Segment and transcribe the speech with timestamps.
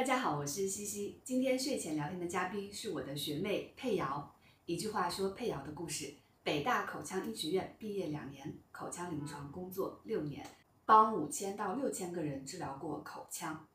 [0.00, 1.20] 大家好，我是西西。
[1.22, 4.34] 今天睡前聊天的嘉宾是我的学妹佩瑶。
[4.64, 10.42] 一句话说佩瑶的故事：北大口腔医学院毕业两年，口腔临床工作六年，
[10.86, 13.68] 帮五千到六千个人治疗过口腔。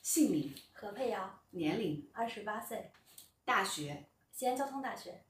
[0.00, 2.90] 姓名：何佩瑶，年龄：二十八岁，
[3.44, 5.22] 大学：西安交通大学、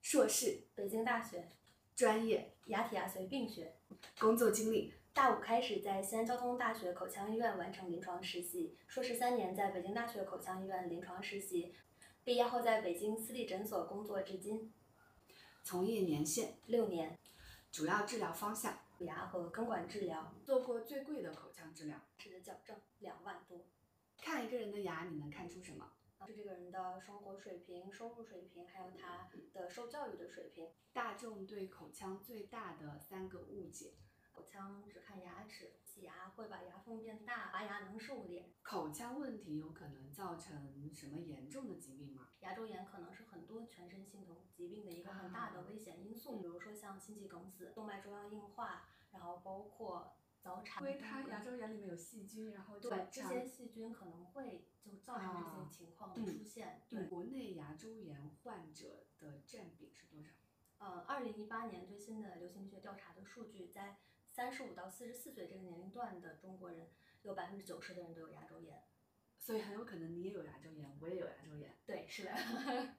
[0.00, 1.50] 硕士，北京大学，
[1.94, 3.76] 专业，牙体牙髓病学。
[4.18, 11.74] 工作经历：大五开始在西安交通大学口腔医院完成临床实习，硕士三年在北京大学口腔医院临床实习，
[12.22, 14.72] 毕业后在北京私立诊所工作至今
[15.64, 17.18] 从业年限，六年，
[17.72, 22.00] 主要治疗方向，牙和根管治疗，做过最贵的口腔治疗。
[22.16, 23.66] 齿的矫正两万多。
[24.16, 25.90] 看一个人的牙，你能看出什么？
[26.26, 30.68] 是这个人的生活水平、收入水平，还有他的受教育的水平。
[30.92, 33.94] 大众对口腔最大的三个误解。
[34.40, 38.48] 口腔只看牙齿，洗牙会把牙缝变大，拔牙能瘦脸。
[38.62, 42.28] 口腔问题有可能造成什么严重的疾病吗？
[42.40, 50.82] 牙周炎可能是很多全身性的疾病的一个很大的危险因素，比如说像心肌梗死、动脉粥样硬化，然后包括早产。
[50.82, 56.80] 因为它牙周炎里面有细菌，然后就对这些细菌可能会就造成这啊些情况的嗯出现。
[56.88, 60.30] 对国内牙周炎患者的占比是多少？
[60.78, 63.98] 呃，二零一八年最新的流行病学调查的数据，在
[64.32, 66.88] 三十五到四十四岁这个年龄段的中国人，
[67.22, 68.82] 有百分之九十的人都有牙周炎。
[69.38, 71.74] 所以很有可能你也有牙周炎，我也有牙周炎。
[71.86, 72.30] 对，是的。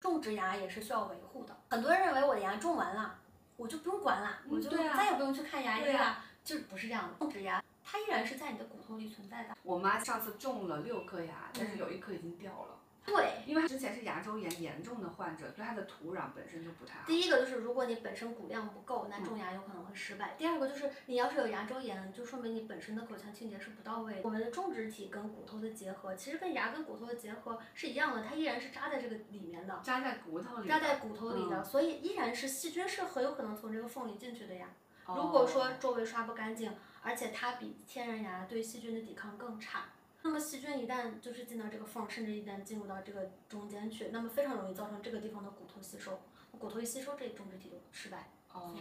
[0.00, 1.56] 种植牙也是需要维护的。
[1.70, 3.18] 很多人认为我的牙种完了，
[3.56, 7.18] 我就不用管了，我就再也不用去看牙医了，就是不是这样的。
[7.18, 9.56] 种植牙它依然是在你的骨头里存在的。
[9.62, 17.06] 我妈上次种了六颗牙，但是嗯有一颗已经掉了，对，因为他之前是牙周炎严重的患者，所以她的土壤本身就不太好。
[17.06, 20.34] 第一个就是如果你本身骨量不够，那嗯种牙有可能会失败。
[20.36, 24.20] 第二个就是你要是有牙周炎，就说明你本身的口腔清洁是不到位的。
[24.24, 29.80] 我们的种植体跟骨头的结合，其实跟牙跟骨头的结合是一样的，它依然是扎在这个里面的。
[29.84, 34.68] 扎在骨头里，扎在骨头里的，嗯所以依然是细菌是很有可能从这个缝里进去的呀。
[35.06, 39.84] 哦如果说周围刷不干净，而且它比天然牙对细菌的抵抗更差，
[40.26, 46.18] 那么细菌一旦就是进到这个缝，甚至一旦进入到这个中间去，那么非常容易造成这个地方的骨头吸收，
[46.58, 48.28] 骨头一吸收，这种植体就失败。
[48.52, 48.74] 哦，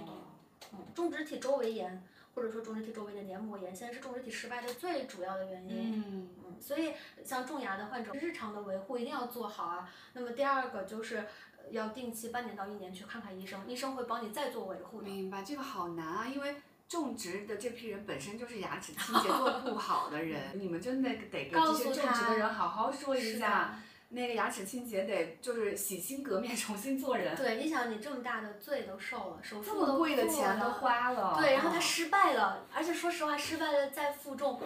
[0.73, 2.03] 嗯，种植体周围炎
[2.33, 6.03] 或者说种植体周围的黏膜炎，现在是种植体失败的最主要的原因。
[6.03, 9.93] 嗯，嗯，所以像种牙的患者，日常的维护一定要做好啊。
[10.13, 11.17] 那么第二个就是
[11.57, 15.07] 呃要定期半年到一年去看看医生，医生会帮你再做维护的。
[15.07, 16.55] 明白，这个好难啊，因为
[16.87, 23.79] 种植的这批人本身就是牙齿清洁做不好的人， 你们真的得跟这些种植的人好好说一下，
[24.09, 34.61] 那个牙齿清洁得就是洗心革面，重新做人，对，你想你这么大的罪都受了，手这么贵的钱都，花了，对，然后他嗯失败了，而且说实话，失败了再负重，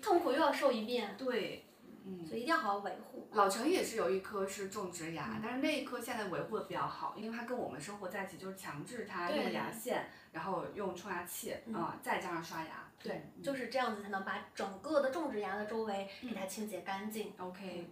[0.00, 1.63] 痛苦又要受一遍，对，
[2.04, 2.24] 嗯。
[2.26, 3.28] 所以一定要好好维护。
[3.32, 12.88] 老陈也是有一颗是种植牙，嗯但是那一颗现在维护的比较好，因为它跟我们生活在一起，就是强制它用牙线，然后用冲牙器，嗯啊、再加上刷牙。
[13.02, 17.32] 对，嗯就是这样子才能把整个的种植牙的周围给它清洁干净。
[17.38, 17.88] OK，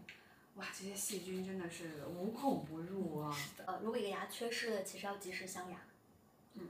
[0.55, 3.37] 哇，这些细菌真的是无孔不入啊。
[3.67, 5.77] 呃，如果一个牙缺失了，其实要及时镶牙。
[6.55, 6.69] 嗯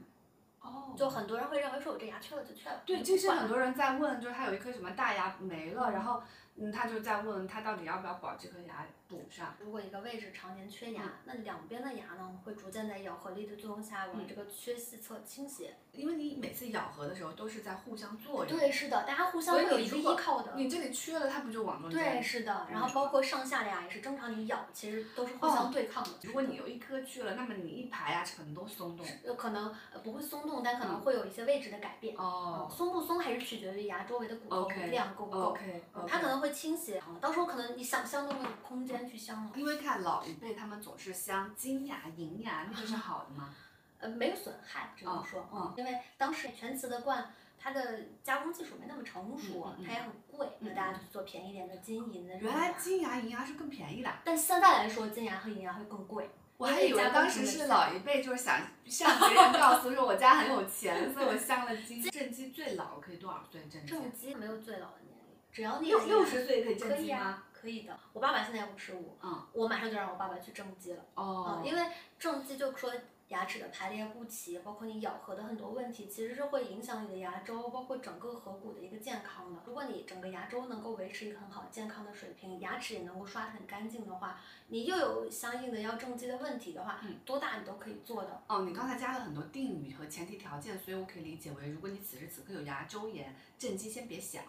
[0.60, 6.22] 哦就很多人会认为说我这牙缺了就缺了，对，你这是很多人在问，就是他有一颗什么大牙没了，然后
[6.56, 8.84] 嗯，他就在问他到底要不要保这颗牙
[9.16, 9.54] 补上。
[9.60, 15.76] 如果一个位置常年缺牙，嗯那两边的牙呢会逐渐在咬合力的作用下往嗯这个缺隙侧倾斜。
[15.92, 18.58] 因为你每次咬合的时候都是在互相作用。
[18.58, 20.54] 对，是的，大家互相所以会有一个依靠的。
[20.56, 22.14] 你这里缺了，它不就往中间？
[22.14, 26.10] 对，是的，然后包括上下的牙也是正常你咬，其实都是互相对抗的。
[26.22, 29.06] 如果你有一颗去了，那么你一排牙齿可能都松动。
[29.22, 32.16] 有可能呃不会松动，但可能会有一些位置的改变。
[32.16, 35.40] 哦松不松还是取决于牙周围的骨头 OK，量够不够。
[35.50, 39.52] OK，嗯它可能会倾斜，到时候可能你想象中的空间去镶了。
[39.56, 43.54] 因为看老一辈他们总是镶金牙、银牙，那个是好的吗？
[44.00, 52.72] 呃，没有损害，只能哦说，嗯因为当时全瓷的冠，它的加工技术没那么成熟，嗯嗯嗯它也很贵，那嗯大家就做便宜一点的金银的原来。
[52.72, 54.10] 金牙、银牙是更便宜的。
[54.24, 56.28] 但现在来说，金牙和银牙会更贵。
[56.58, 62.02] 我还以为当时是老一辈就是想向别人告诉说我家很有钱，所以我镶了金。
[62.10, 63.60] 正畸最老可以多少岁？
[63.70, 63.88] 正畸？
[63.88, 67.96] 正畸没有最老的年龄，只要你六有六十岁可以正畸吗？，可以的。
[68.12, 71.04] 我爸爸现在五十五，嗯，我马上就让我爸爸去正畸了。
[71.14, 71.80] 哦嗯，，因为
[72.18, 72.92] 正畸就说
[73.28, 79.60] 牙齿的排列不齐，包括你咬合的很多问题，其实是会影响你的牙周，包括整个颌骨的一个健康的。
[79.64, 88.42] 如果你整个牙周能够维持一个很好健康的水平，牙齿也能够刷得很干净的话，你又有相应的要正畸的问题的话，嗯多大你都可以做的。
[88.48, 94.42] 哦，你刚才加了很多定语和前提条件，所以我可以理解为，如果你此时此刻有牙周炎，正畸先别想。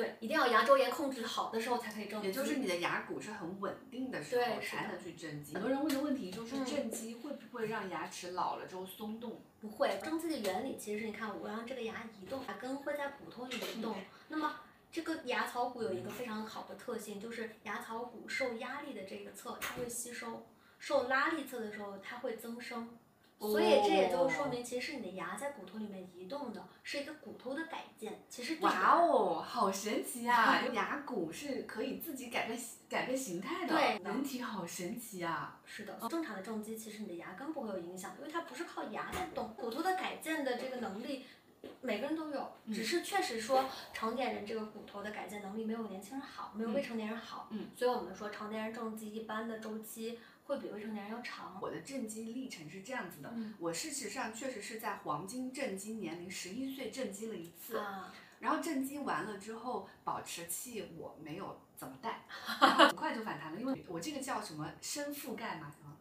[0.00, 2.28] 对，一定要牙周炎控制好的时候才可以正畸。
[2.28, 5.52] 也就是你的牙骨是很稳定的时候对是的才能去正畸。
[5.52, 9.42] 很多人问的问题就是嗯正畸会不会让牙齿老了之后松动？
[9.60, 13.94] 不会，正畸的原理其实是你看，我让这个牙移动，牙根会在骨头里移动。
[14.28, 14.60] 那么
[14.90, 20.46] 这个牙槽骨有一个非常好的特性，就是牙槽骨受压力的这个侧它会吸收，
[20.78, 22.88] 受拉力侧的时候它会增生。
[23.40, 28.22] 所以这也就说明，其实是你的牙在骨头里面移动的，是一个骨头的改建。
[28.28, 30.62] 其实哇牙哦，好神奇啊！
[30.74, 35.58] 牙骨是可以自己改变改变形态的，对人体好神奇啊！
[35.64, 41.24] 是的，正常的正畸其实你的牙根不会有影响，因为它不是靠牙在动，骨头的改建的这个能力。
[41.82, 47.48] 每个人都有，嗯只是确实说成年人这个骨头的改建能力没有年轻人好，没有未成年人好。
[47.50, 50.18] 嗯所以我们说成年人正畸一般的周期
[50.50, 51.56] 会比未成年人要长。
[51.62, 62.24] 我的正畸历程是这样子的，嗯我事实上确实是在黄金正畸年龄十一岁正畸了一次，啊，然后正畸完了之后，保持器我没有怎么戴，
[62.60, 65.96] 然后很快就反弹了，因为我这个叫什么深覆盖嘛，什么。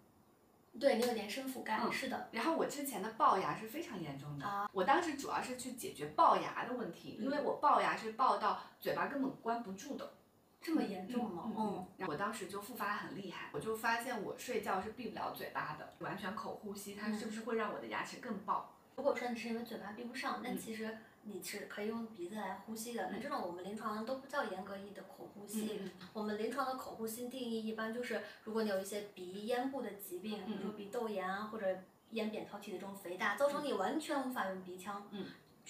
[0.80, 10.14] 对你有点深覆盖，嗯是的，然后我之前的龅牙是非常严重的，啊我当时主要是去解决龅牙的问题，因为我龅牙是龅到嘴巴根本关不住的。
[10.62, 11.44] 这么严重吗？
[11.46, 11.88] 嗯嗯。
[11.98, 18.64] 然后我当时就复发很厉害，我就发现我睡觉是闭不了嘴巴的，完全口呼吸，它是不是会让我的牙齿更龅？
[18.96, 23.10] 如果说你是因为嘴巴闭不上，但嗯其实你是可以用鼻子来呼吸的。
[23.12, 25.80] 那这种我们临床上都不叫严格意义的口呼吸。
[25.82, 31.66] 嗯我们临床的口呼吸定义一般就是，如果你有一些鼻咽部的疾病，比如说鼻窦炎啊，或者
[32.12, 35.08] 咽扁桃体的这种肥大，造成你完全无法用鼻腔。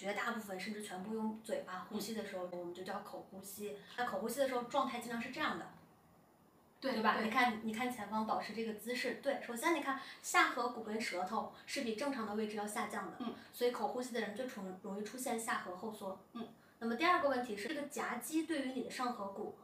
[0.00, 3.76] 嗯绝大部分甚至全部用嘴巴呼吸的时候，我们就叫口呼吸。
[3.98, 5.66] 那口呼吸的时候状态经常是这样的，
[6.80, 7.20] 对对吧？
[7.20, 9.42] 你看，你看前方保持这个姿势，对。
[9.42, 16.48] 首先，你看下颌骨跟舌头是比正常的位置要下降的，嗯，所以口呼吸的人最容容易出现下颌后缩，嗯。
[16.78, 19.58] 那么第二个问题是，这个夹肌对于你的上颌骨，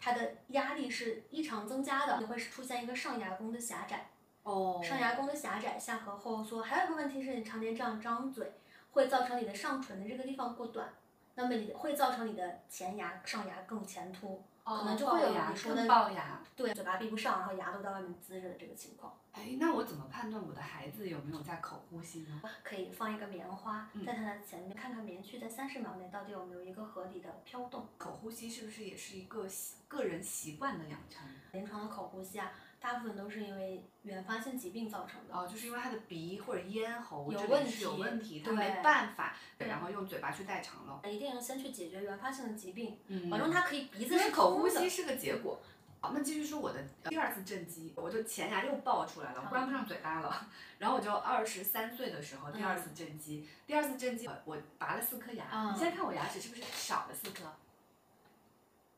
[0.00, 4.08] 它的压力是异常增加的，你会出现一个上牙弓的狭窄，
[4.44, 6.62] 哦上牙弓的狭窄，下颌后缩。
[6.62, 8.50] 还有一个问题是你常年这样张嘴，
[8.92, 10.88] 会造成你的上唇的这个地方过短，
[11.34, 16.40] 那么你会造成你的前牙上牙更前凸，可能就会有牙你说的龅牙。
[16.54, 19.18] 对，嘴巴闭不上，然后牙都在外面滋着的这个情况。
[19.32, 22.42] 哎，那我怎么判断我的孩子有没有在口呼吸呢？
[22.62, 27.88] 可以放一个棉花嗯在他的前面，看看棉絮在三十秒内到底有没有一个合理的飘动。
[27.96, 31.26] 口呼吸是不是也是一个习个人习惯的养成？
[31.52, 35.34] 临床的口呼吸啊，大部分都是因为原发性疾病造成的。
[35.34, 41.00] 哦，就是因为他的鼻或者咽喉有问题有问题，他没办法，然后用嘴巴去代偿了。
[41.08, 44.68] 一定要先去解决原发性的疾病，嗯保证他可以鼻子是口呼。
[44.68, 45.60] 吸是个结果。
[46.00, 50.48] 好，那继续说我的第二次正畸，我就前牙又爆出来了，嗯关不上嘴巴了。
[50.78, 55.44] 然后我就二十三岁的时候，第二次正畸，第二次正畸，我拔了四颗牙。
[55.52, 57.44] 嗯你现在看我牙齿是不是少了四颗？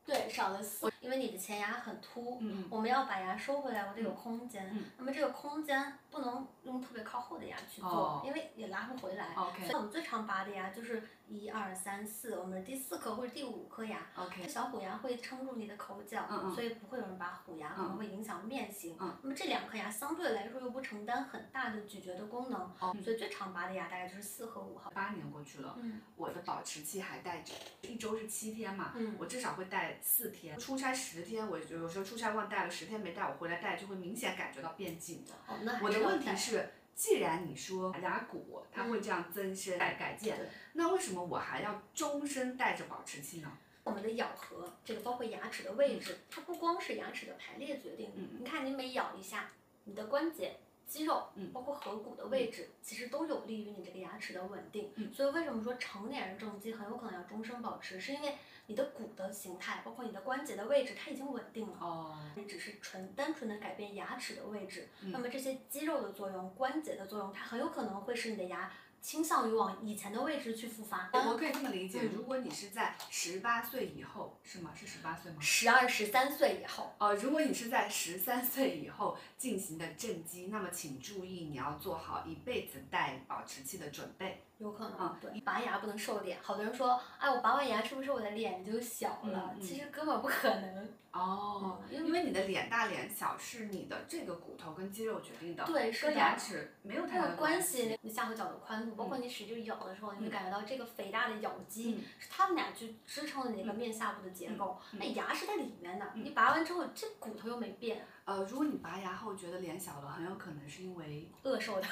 [0.05, 4.69] 对，少了四，因为你的前牙很凸，我们要把牙收回来，我得有空间。
[4.71, 9.33] 嗯那么这个空间不能用特别靠后的牙去做，哦因为也拉不回来。
[9.35, 14.07] OK 所以我们最常拔的牙就是一二三四，我们第四颗或者第五颗牙。
[14.15, 18.95] OK，小虎牙会撑住你的口角，嗯嗯所以不会有人拔虎牙，可能会影响面型。
[18.99, 24.91] 嗯那么这两颗牙相对来说又不承担很大的咀嚼的功能，哦所以最常拔的牙大概就是四和五号。
[24.91, 30.57] 八年过去了，嗯我的保持期还带着，一周是七天嘛，嗯我至少会带四天。
[30.59, 35.33] 出差十天，我有时候出差忘带了，十天没带，我回来带就会明显感觉到变紧的。
[35.47, 40.37] 哦，那还我的问题是，既然你说牙骨它会这样增生改改建，
[40.73, 43.51] 那为什么我还要终身带着保持器呢？
[43.83, 48.11] 我们的咬合，这个包括牙齿的位置，它不光是牙齿的排列决定。
[48.15, 49.51] 嗯你看你每咬一下，
[49.83, 50.55] 你的关节、
[50.87, 54.91] 肌肉，嗯包括颌骨的位置，其实都有利于你这个牙齿的稳定。
[54.95, 58.35] 嗯所以为什么说成年人正畸很有可能要终身保持，是因为
[58.67, 61.77] 你的骨的形态，包括你的关节的位置，它已经稳定了。
[61.79, 68.71] 哦，你只是纯单纯的改变牙齿的位置，嗯那么这些肌肉的作用、关节的作用，它很有可能会使你的牙
[69.05, 71.11] 倾向于往以前的位置去复发。
[71.13, 74.71] 我可以这么理解，嗯如果你是在十八岁以后，是吗？
[74.75, 75.37] 是十八岁吗？
[75.39, 84.41] 十二、十三岁以后，呃，如果你是在十三岁以后进行的正畸，那么请注意，你要做好一辈子戴保持器的准备。
[84.57, 86.37] 有可能，嗯对，拔牙不能瘦脸。
[86.41, 89.53] 好多人说，哎，我拔完牙是不是我的脸就小了？
[89.53, 90.89] 嗯嗯其实根本不可能。
[91.11, 97.97] 哦，嗯因为你的脸大脸小是你的这个骨头跟肌肉决定的，对是跟牙齿没有太大关系。
[98.01, 104.77] 你下颌角的宽度，包括你使劲咬的时候，你会嗯感觉到这个肥大的咬肌、嗯是它们俩去支撑的那个面下部的结构。
[104.91, 111.87] 那牙是在里面的，嗯你拔完之后，这骨头又没变，呃，如果你拔牙后觉得脸小了，很有可能是因为饿瘦的。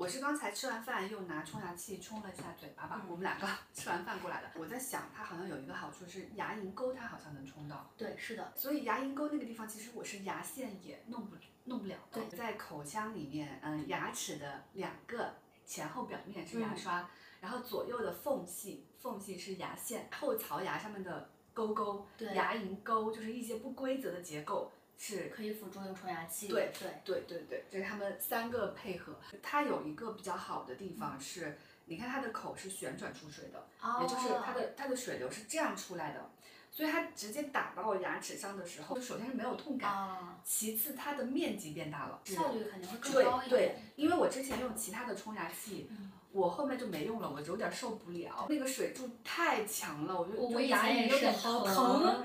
[0.00, 4.48] 我是刚才吃完饭又拿冲牙器冲了一下嘴巴吧，嗯我们两个 吃完饭过来的。
[4.58, 12.22] 我在想，它好像有一个好处是牙龈沟，它好像能冲到，对，是的，所以牙龈沟那个地方，其实我是牙线也弄不弄不了的。
[12.22, 15.34] 对在口腔里面，嗯，牙齿的两个
[15.66, 17.06] 前后表面是牙刷，
[17.42, 26.46] 然后左右的缝隙缝隙是牙线，后槽牙上面的沟沟，对牙龈沟就是一些不规则的结构是可以辅助用冲牙器。
[26.46, 29.18] 对对，对对对，这是他们三个配合。
[29.42, 36.30] 它有一个比较好的地方是，你看它的口是旋转出水的，哦也就是它的它的水流是这样出来的，
[36.70, 52.24] 所以它直接打到牙齿上的时候，就首先是没有痛感，啊，其次它的面积变大了，效率肯定会更对对高一点。，因为我之前用其他的冲牙器，嗯我后面就没用了，我有点受不了，那个水柱太强了，我就牙龈有点好疼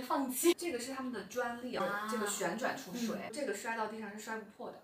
[0.00, 0.54] 就放弃。
[0.58, 4.78] 这个是他们的专利，啊这个旋转出水，这个摔到地上是摔不破的。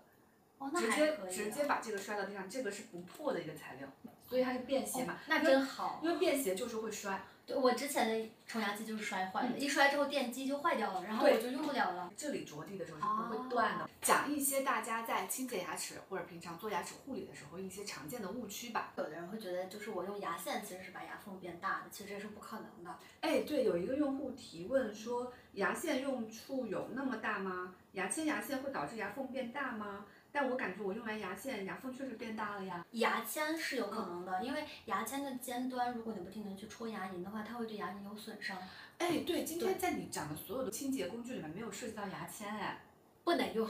[0.57, 1.17] 哦，那直接。
[1.29, 3.87] 直接把这个摔到地上，这个是不破的一个材料，
[4.27, 5.17] 所以它是便携嘛哦。
[5.27, 5.99] 那真好。
[6.03, 12.11] 因为便携就是会摔，对，我之前的冲牙器就是摔坏的，一摔之后电机就坏掉了，然后我就用不了了。
[12.17, 13.89] 这里着地的时候是不会断的。
[14.01, 18.93] 讲一些大家在清洁牙齿或者平常做牙齿护理的时候一些常见的误区吧。
[18.97, 22.97] 有的人会觉得，就是我用牙线其实是把牙缝变大的，其实这是不可能的。
[23.21, 27.75] 哎，对，有一个用户提问说，牙线用处有那么大吗？
[27.93, 30.05] 牙签牙线会导致牙缝变大吗？
[30.35, 32.85] 但我感觉我用完牙线，牙缝确实变大了呀。
[32.91, 38.57] 牙签是有可能的，因为牙签的尖端，如果你不停的去戳牙龈的话，它会对牙龈有损伤，
[38.97, 42.81] 哎，对，今天在你讲的所有的清洁工具里面没有涉及到牙签哎。
[43.23, 43.65] 不能用，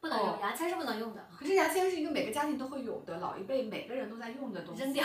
[0.00, 4.82] 不能用，哦牙签是不能用的，可是牙签是一个每个家庭都会有的，老一辈每个人都在用的东西。
[4.82, 5.04] 扔掉，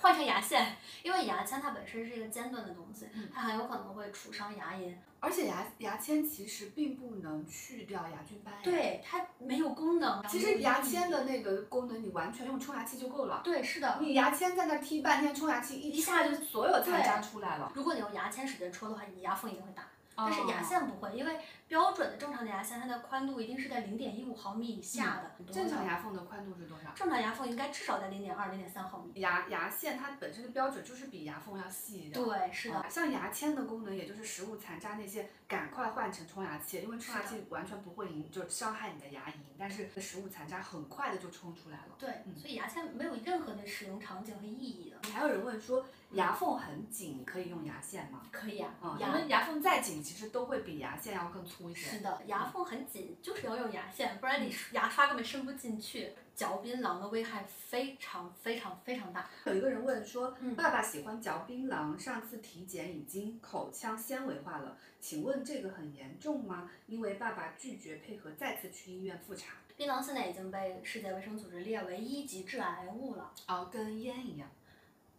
[0.00, 10.22] 换成牙线，因为牙签它本身是一个尖端的东西，嗯它很有可能会杵伤牙龈，而且牙牙签其实并不能去掉牙菌斑。，对，它没有功能。
[10.28, 13.40] 其实牙签的那个功能，你完全用冲牙器就够了。
[13.42, 13.98] 对，是的。
[14.02, 17.72] 你牙签在那踢半天，冲牙器一一下就所有残渣出来了。
[17.74, 19.88] 如果你用牙签使劲戳的话，你牙缝一定会大。
[20.16, 25.30] 但但是牙线不会，因为标准的正常的牙线，它的宽度一定是在零点一五毫米以下的。
[25.38, 26.90] 嗯正常牙缝的宽度是多少？
[26.94, 29.20] 正常牙缝应该至少在零点二、零点三毫米。
[29.20, 32.12] 牙牙线它本身的标准就是比牙缝要细一点。
[32.12, 32.76] 对，是的。
[32.76, 41.94] 啊像牙签的功能，也就是食物残渣那些，赶快换成冲牙器，因为冲牙器完全不会影，就伤害你的牙龈，但是食物残渣很快的就冲出来了。
[41.98, 44.96] 对，嗯所以牙签没有任何的使用场景和意义的。
[45.10, 48.22] 还有人问说，牙缝很紧，可以用牙线吗？
[48.32, 51.90] 可以啊，啊，因牙为牙缝再紧，其实都会比牙线要更粗一些。
[51.90, 56.12] 是的，牙缝很紧，就是要用牙线，不然你牙刷根本伸不进去。
[56.34, 59.30] 嚼槟榔的危害非常非常非常大。
[59.44, 66.72] 有一个人问说，嗯爸爸喜欢嚼槟榔，上次体检已经口腔纤维化了，请问这个很严重吗？
[66.88, 69.52] 因为爸爸拒绝配合，再次去医院复查。
[69.76, 74.50] 槟榔现在已经被世界卫生组织列为一级致癌物了，哦，跟烟一样。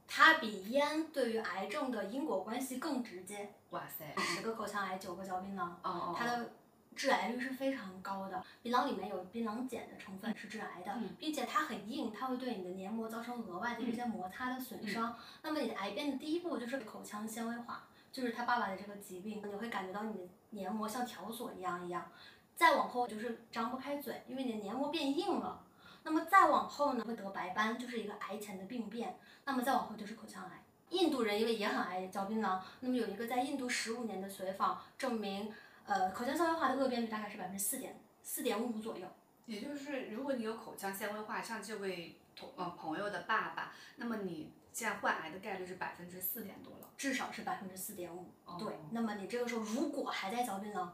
[0.08, 3.54] 它比烟对于癌症的因果关系更直接。
[3.72, 4.14] 哇塞。
[4.22, 6.16] 十个口腔癌，九个嚼槟榔，哦哦。
[6.18, 6.52] 它的
[6.96, 8.44] 致癌率是非常高的。
[8.62, 15.18] 槟榔里面有槟榔碱的成分是致癌的，嗯并且它很硬，它会对你的黏膜造成额外的这些摩擦的损伤。
[15.42, 22.10] 那么你的癌变的第一步就是口腔纤维化，就是他爸爸的这个疾病，你会感觉到你的黏膜像条索一样一样。
[22.56, 25.62] 再往后就是张不开嘴，因为你的黏膜变硬了。
[26.04, 29.20] 那么再往后呢，会得白斑，就是一个癌前的病变。
[29.44, 30.64] 那么再往后就是口腔癌。
[30.96, 35.54] 印度人因为也很爱嚼槟榔，那么有一个在印度十五年的随访证明，
[35.86, 39.06] 呃，口腔纤维化的恶变率大概是百分之四点四点五左右。
[39.46, 46.90] 也就是，如果你有口腔纤维化，像这位同呃朋友的爸爸，那么你现在患癌的概率是百分之四点多了。
[46.98, 48.32] 至少是百分之四点五。
[48.46, 50.88] 哦对，那么你这个时候如果还在嚼槟榔，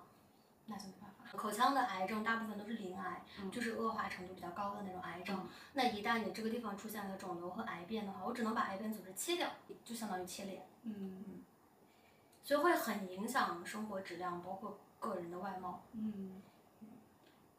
[0.65, 1.10] 那就没办法。
[1.37, 5.37] 口腔的癌症大部分都是鳞癌，嗯就是恶化程度比较高的那种癌症。
[5.37, 9.49] 嗯那一旦你这个地方出现了肿瘤和癌变的话，我只能把癌变组织切掉，
[9.83, 11.41] 就相当于切脸，嗯
[12.43, 15.83] 所以会很影响生活质量，包括个人的外貌。
[15.93, 16.41] 嗯。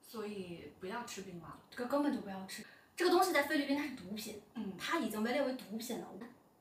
[0.01, 1.45] 所以不要吃槟榔。
[1.71, 2.65] 这个根本就不要吃。
[2.95, 6.07] 这个东西在菲律宾它是毒品，嗯它已经被列为毒品了。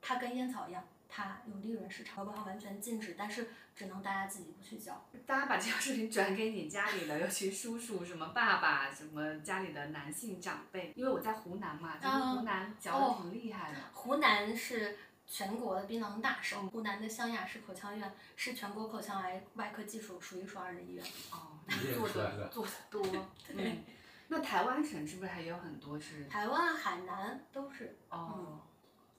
[0.00, 0.82] 它跟烟草一样，
[1.14, 5.06] 它有利润市场，没有办法完全禁止，但是只能大家自己不去交。
[5.26, 13.78] 大家把这条视频转给你家里的，尤其叔叔、什么爸爸、什么家里的男性长辈，因为我在湖南嘛，湖南嚼的挺厉害的。
[13.92, 21.04] 湖南是全国的槟榔大省，湖南的湘雅市口腔医院是全国口腔癌外科技术数一数二的医院。
[21.30, 21.60] 哦，
[21.94, 23.02] 做的做的多。
[23.54, 23.84] 嗯。
[24.28, 26.24] 那台湾省是不是还有很多是？
[26.24, 27.98] 台湾、海南都是。
[28.08, 28.62] 哦。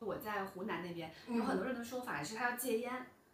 [0.03, 2.91] 我在湖南那边嗯有很多人的说法是他要戒烟，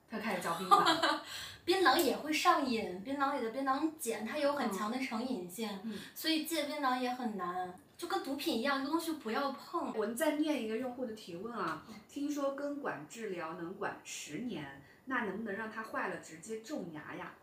[0.09, 1.19] 他开始嚼槟榔。
[1.65, 7.73] 槟榔也会上瘾，槟榔里的槟榔碱它有很强的成瘾性，嗯所以戒槟榔也很难。
[7.97, 9.93] 就跟毒品一样，这东西不要碰。
[9.93, 17.33] 我们再念一个用户的提问啊，听说根管治疗能管十年，那能不能让它坏了直接种牙呀？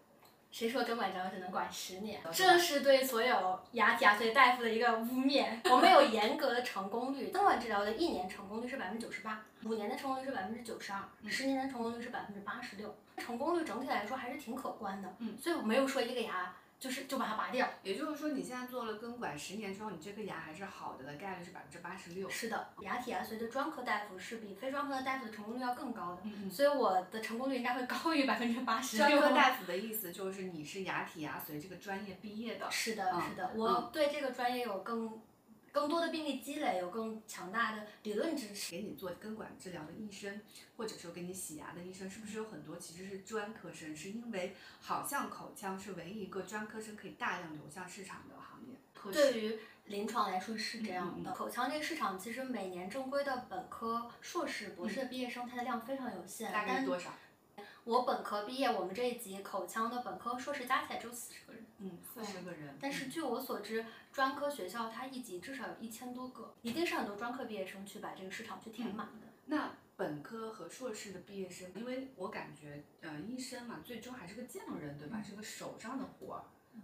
[0.57, 2.19] 谁说根管治疗只能管十年？
[2.33, 5.49] 这是对所有牙体牙髓大夫的一个污蔑。
[5.71, 12.97] 我们有严格的成功率，根管治疗的一年成功率是百分之九十八，五年的成功率是百分之九十二，十年的成功率是百分之八十六。
[13.19, 15.15] 成功率整体来说还是挺可观的。
[15.19, 16.51] 嗯，所以我没有说一个牙。
[16.79, 22.29] 就是就把它拔掉，也就是说你现在做了根管十年之后，你这颗牙还是好的的概率是百分之八十六。
[22.29, 29.09] 是的，牙体牙髓的专科大夫是比非专科的大夫的成功率要更高的，嗯所以我的成功率应该会高于百分之八十六。
[29.09, 32.71] 专科大夫的意思就是你是牙体牙髓这个专业毕业的。
[32.71, 35.21] 是的，是的，我对这个专业有更。
[35.77, 38.77] 更多的病例积累，有更强大的理论支持。
[38.77, 40.41] 给你做根管治疗的医生，
[40.79, 43.95] 或者说给你洗牙的医生，是不是有很多其实是专科生？
[43.95, 48.79] 是因为好像口腔是唯一一个专科生可以大量流向市场的行业。
[49.13, 51.31] 对于临床来说是这样的。
[51.33, 56.51] 口腔这个市场其实每年正规的本科、硕士、博士的毕业生，它的量非常有限。
[56.51, 57.13] 大概多少？
[57.87, 61.65] 我本科毕业，我们这一级口腔的本科、硕士加起来只有四十个人。
[61.79, 62.77] 嗯，四十个人。
[62.81, 69.29] 但是据我所知，专科学校它一级至少有一千多个，一定是很多专科毕业生去把这个市场去填满的。
[69.45, 75.23] 那本科和硕士的毕业生，因为我感觉，呃，医生嘛，最终还是个匠人，对吧？
[75.23, 76.43] 是个手上的活儿。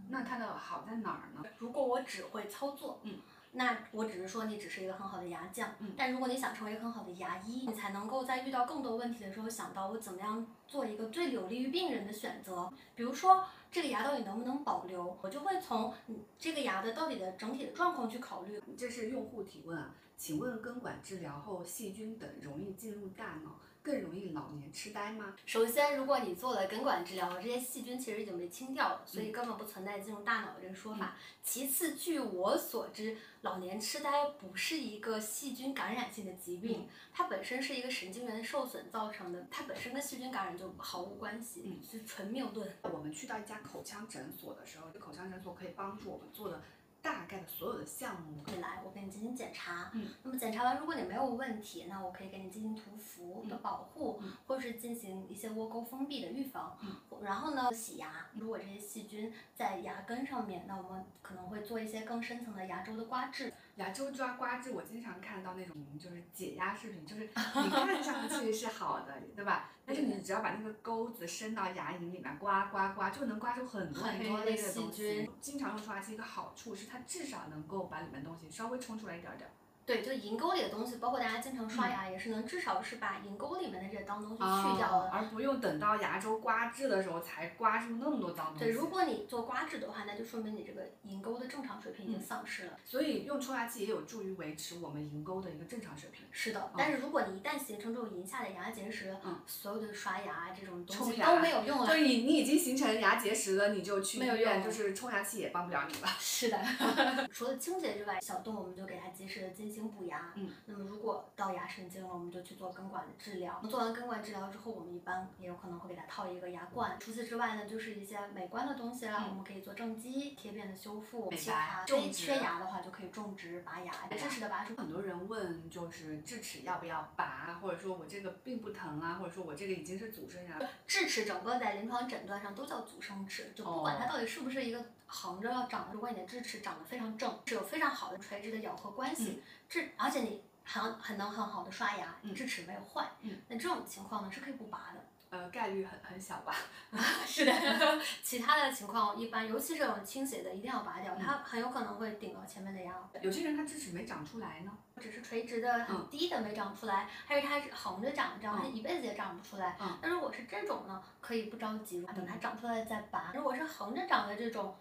[0.08, 1.42] 那它的好在哪儿呢？
[1.58, 3.18] 如果我只会操作，嗯。
[3.54, 12.72] 那我只是说你只是一个很好的牙匠，嗯，但如果你想成为一个很好的牙医，你才能够在遇到更多问题的时候想到我怎么样做一个最有利于病人的选择。
[12.94, 15.92] 比如说这个牙到底能不能保留，我就会从
[16.38, 18.58] 这个牙的到底的整体的状况去考虑。
[18.76, 23.56] 这是用户提问啊，请问根管治疗后细菌等容易进入大脑？
[23.82, 25.34] 更容易老年痴呆吗？
[25.44, 31.16] 首先，如果你做了根管治疗，这些细菌其实已经被清掉了，所以根本不存在进入大脑的这个说法。
[31.42, 42.70] 其次，据我所知，老年痴呆不是一个细菌感染性的疾病，它本身是一个神经元受损造成的，它本身跟细菌感染就毫无关系，是纯谬论。
[42.82, 46.62] 我们去到一家口腔诊所的时候，口腔诊所可以帮助我们做的。
[47.02, 49.90] 大概的所有的项目，你来，我给你进行检查。
[49.92, 56.78] 嗯，那么检查完，如果你没有问题，那我可以给你进行涂氟的保护，或者是进行一些窝沟封闭的预防。
[56.82, 58.28] 嗯，然后呢，洗牙。
[58.34, 63.52] 如果这些细菌在牙根上面，那我们可能会做一些更深层的牙周的刮治。
[63.76, 69.70] 牙周抓刮治，我经常看到那种就是解压视频，就是你看上去是好的，对吧？
[69.84, 75.28] 但是你只要把那个钩子伸到牙龈里面刮刮刮，就能刮出很多很多的细菌。
[75.40, 79.50] 经常用刷牙器一个好处是它至少能够把里面东西稍微冲出来一点点。
[79.84, 88.64] 对，就龈沟里的东西，包括大家经常刷牙也是能，至少是把龈沟里面的这些脏东西去掉的，而不用等到牙周刮治的时候才刮出那么多脏东西。
[88.64, 92.78] 对，如果你做刮治的话，那就说明你这个龈沟的正常水平已经丧失了。
[92.84, 96.24] 所以用冲牙器也有助于维持我们龈沟的一个正常水平。
[96.30, 101.86] 是的，但是如果你一旦形成这种龈下的牙结石，嗯，所有的刷牙这种东西都没有用了。
[101.88, 106.08] 就你你已经形成牙结石了，你就去医院，就是冲牙器也帮不了你了。
[106.20, 106.58] 是的，
[107.32, 110.32] 除了清洁之外，小洞我们就给它及时的进行补牙。
[110.36, 110.50] 嗯。
[110.66, 113.60] 那么如果到牙神经了，我们就去做根管的治疗。
[113.70, 116.96] 做完根管治疗之后，我们一般也有可能会给它套一个牙冠。
[117.00, 121.30] 除此之外呢，就是一些美观的东西啦，我们可以做正畸、贴片的修复。
[121.30, 121.84] 美白。
[121.86, 122.26] 种植。
[122.26, 124.76] 缺牙的话，就可以种植、拔牙，智齿的拔除。
[124.76, 130.58] 很多人问，就是智齿要不要拔，或者说我这个并不疼啊，或者说我这个已经是阻生牙。
[130.86, 140.42] 智齿整个在临床诊断上都叫阻生齿，就不管它到底是不是一个横着要长的，如果你的智齿长得非常正，是有非常好的垂直的咬合关系，智而且你。
[140.64, 146.54] 很很能很好的刷牙，智齿没有坏，嗯那这种情况呢是可以不拔的，呃，概率很很小吧？
[147.26, 147.52] 是的，
[148.22, 152.94] 其他的情况一般，尤其是这种倾斜的，一定要拔掉，它很有可能会顶到前面的牙。
[153.20, 159.76] 有些人他智齿没长出来呢，只是垂直的很低的没长出来，还是它横着长，这样它一辈子也长不出来。
[160.00, 163.32] 那如果是这种呢，可以不着急，等它长出来再拔。
[163.34, 164.76] 如果是横着长的这种，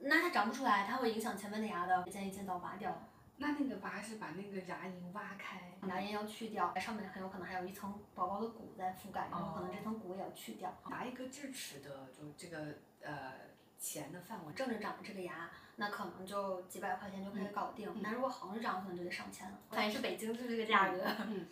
[0.00, 2.90] 那它长不出来，它会影响前面的牙的，建议尽早拔掉。
[3.36, 10.72] 那那个拔是把那个牙龈挖开，牙龈要去掉，上面很有可能还有一层薄薄的骨在覆盖，然后可能这层骨也要去掉。
[10.84, 13.32] 拔一个智齿的，就这个呃
[13.78, 17.92] 钱的范围，正着长的这个牙，那可能就几百块钱就可以搞定。
[18.00, 19.58] 那如果横着长，可能就得上千了。
[19.68, 21.04] 反正是北京就这个价格。
[21.26, 21.46] 嗯，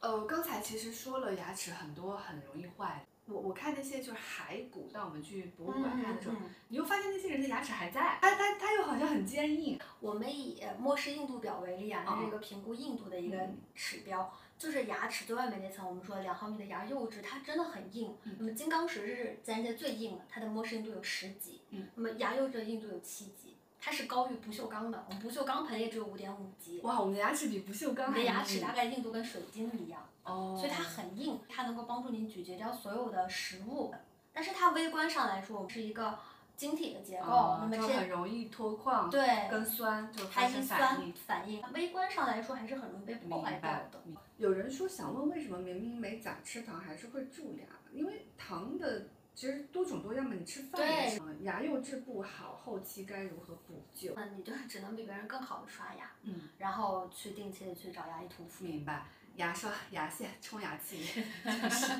[0.00, 3.04] 呃，刚才其实说了牙齿很多很容易坏。
[3.26, 6.36] 我我看那些就是骸骨，当我们去博物馆看的时候，
[6.68, 9.78] 你又发现那些人的牙齿还在，他他他又好像很坚硬。
[10.00, 13.38] 我们以莫氏硬度表为例啊，它是一个评估硬度的一个
[13.74, 18.14] 指标，就是牙齿最外面那层，我们说两毫米的牙釉质，它真的很硬。
[18.38, 21.62] 那么金刚石是自然界最硬的，它的莫氏硬度有十级，
[21.94, 23.56] 那么牙釉质的硬度有七级。
[23.80, 26.80] 它是高于不锈钢的，我们不锈钢盆也只有五点五级。
[26.82, 33.94] 哇，我们的牙齿比不锈钢还硬你的牙齿大概硬度跟水晶一样，哦，所以它很硬，它能够帮助你咀嚼掉所有的食物。
[34.32, 36.18] 但是它微观上来说是一个
[36.56, 41.12] 晶体的结构，哦那么这就很容易脱矿，对跟酸就它发生酸反应。
[41.12, 44.02] 反应，微观上来说还是很容易被破坏掉的。。
[44.36, 47.66] 有人说想问为什么明明没咋吃糖还是会蛀牙？
[47.92, 51.20] 因为糖的其实多种多样嘛，你吃饭也是。
[51.20, 54.14] 嗯牙釉质不好，后期该如何补救？
[54.16, 58.64] 那你就只能比别人更好的刷牙，嗯，然后去定期的去找牙医涂氟。
[58.64, 59.06] 明白。
[59.36, 61.92] 牙刷、牙线、冲牙器，真 是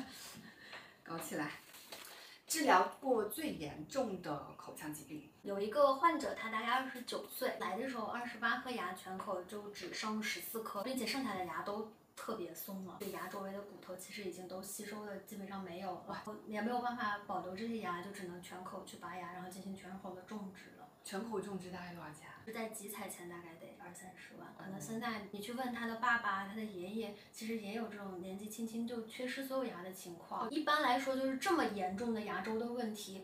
[1.03, 1.51] 搞起来。
[2.47, 20.87] 治疗过最严重的口腔疾病，有一个患者，他大概二十九岁，来的时候二十八颗牙全口就只剩十四颗，并且剩下的牙都特别松了，对牙周围的骨头其实已经都吸收的基本上没有了，也没有办法保留这些牙，就只能全口去拔牙，然后进行全口的种植了。
[21.03, 22.29] 全口种植大概多少钱？
[22.45, 30.49] 是在集采前大概得二三十万，可能现在你去问他的爸爸、他的爷爷，其实也有这种年纪轻轻就缺失所有牙的情况。
[30.49, 33.23] 一般来说，就是这么严重的牙周的问题。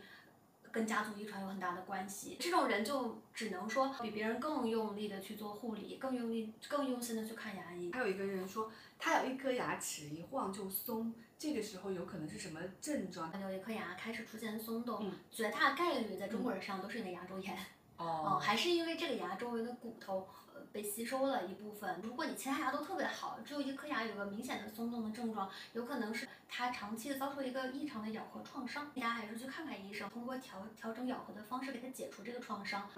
[0.73, 7.91] 跟家族遗传有很大的关系，这种人就只能说比别人更用力的去做护理，更用力、更用心的去看牙医。
[7.91, 13.29] 还有一个人说，他有一颗牙齿一晃就松，这个时候有可能是什么症状？
[13.29, 17.53] 他有一颗牙开始出现松动，嗯绝大概率在中国人身上都是你的牙周炎。
[17.97, 20.40] 嗯， 哦，还是因为这个牙周围的骨头呃
[20.71, 21.99] 被吸收了一部分。
[22.03, 28.91] 如果你其他牙都特别好，只有一颗牙有个明显的松动的症状，有可能是它长期的遭受一个异常的咬合创伤。
[28.95, 32.89] 大家还是去看看医生，通过调调整咬合的方式给它解除这个创伤。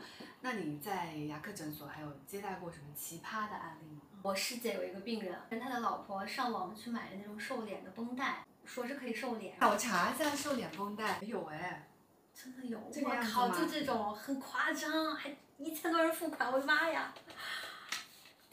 [0.41, 4.01] 那你在牙科诊所还有接待过什么奇葩的案例吗？
[4.21, 9.57] 我师姐有一个病人，跟他的老婆上网去买了那种瘦脸的绷带，说是可以瘦脸。
[9.59, 11.89] 我查一下瘦脸绷带，有哎，
[12.33, 17.13] 真的有，我靠，就这种很夸张，还一千多人付款，我的妈呀！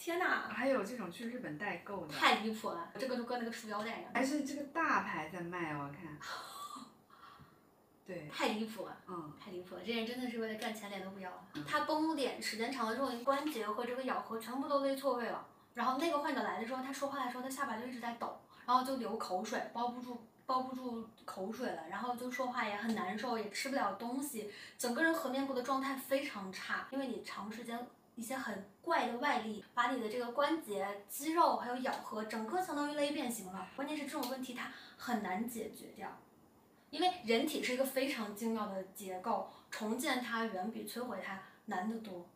[0.00, 6.16] 天哪，还有这种去日本代购的，太离谱了，这个就跟那个束腰带一样，还是这个大牌在卖，我看。
[8.06, 8.96] 对，太离谱了。
[9.06, 11.44] 嗯，太离谱了，这人真的是为了赚钱脸都不要了。
[11.68, 15.46] 他绷脸时间长了之后，关节和这个咬合全部都勒错位了。
[15.74, 27.86] 然后那个患者来的时候，他说话的时候，他下巴就一直在抖，然后就流口水，包不住包不住口水了，然后就说话也很难受，也吃不了东西，整个人颌面部的状态非常差，因为你长时间。
[28.14, 33.68] 一些很怪的外力，把你的这个关节、肌肉还有咬合，整个相当于勒变形了。
[33.77, 36.18] 关键是这种问题它很难解决掉。
[36.90, 42.27] 因为人体是一个非常精妙的结构，重建它远比摧毁它难得多。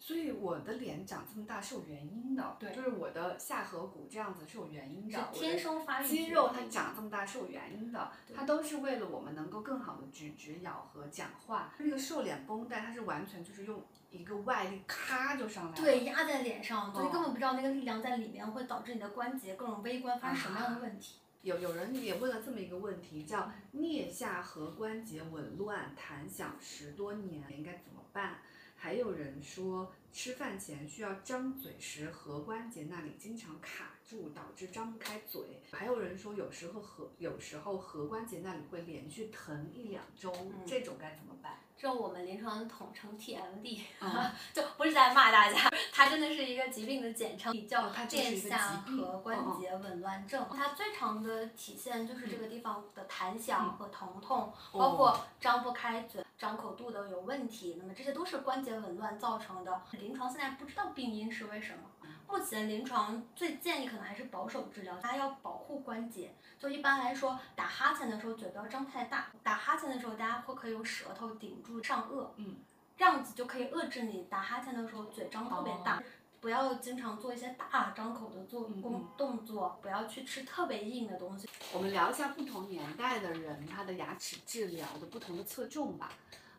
[0.00, 11.74] 所以我的脸长这么大是有原因的，对就是我的下颌骨这样子是有原因的，天生发育肌肉它长这么大是有原因的，它都是为了我们能够更好的咀嚼、咬合、讲话。
[11.78, 21.16] 那个瘦脸绷带它是完全就是用一个外力咔就上来了，对，压在脸上，所以哦根本不知道那个力量在里面会导致你的关节各种微观发生什么样的问题。
[21.42, 28.38] 有有人也问了这么一个问题，叫颞下颌关节紊乱、弹响十多年，应该怎么办？
[28.80, 35.62] 还有人说吃饭前需要张嘴时，颌关节那里经常卡住，导致张不开嘴。
[35.70, 40.32] 还有人说有时候颌有时候颌关节那里会连续疼一两周，
[40.66, 41.58] 这种该怎么办？
[41.76, 50.44] 这我们临床统称 TMD，、嗯 就不是在骂大家，它真的是一个疾病的简称，叫哦它就是颞下颌关节紊乱症。
[50.50, 57.76] 它最常的体现就是这个地方的弹响和疼痛，哦包括张不开嘴、张口度的有问题。
[57.78, 59.82] 那么这些都是关节紊乱造成的。
[59.92, 61.84] 临床现在不知道病因是为什么。
[62.28, 66.34] 目前临床最建议可能还是保守治疗，大家要保护关节。
[66.58, 72.56] 就一般来说，打哈欠的时候嘴不要张太大，打哈欠的时候大家会可以用舌头顶住上颚，嗯，
[72.96, 75.96] 这样子就可以遏制你打哈欠的时候嘴张特别大。
[75.96, 76.02] 哦
[76.40, 81.48] 不要经常做一些大张口的做嗯工嗯动作，不要去吃特别硬的东西。
[81.74, 86.12] 我们聊一下不同年代的人他的牙齿治疗的不同的侧重吧。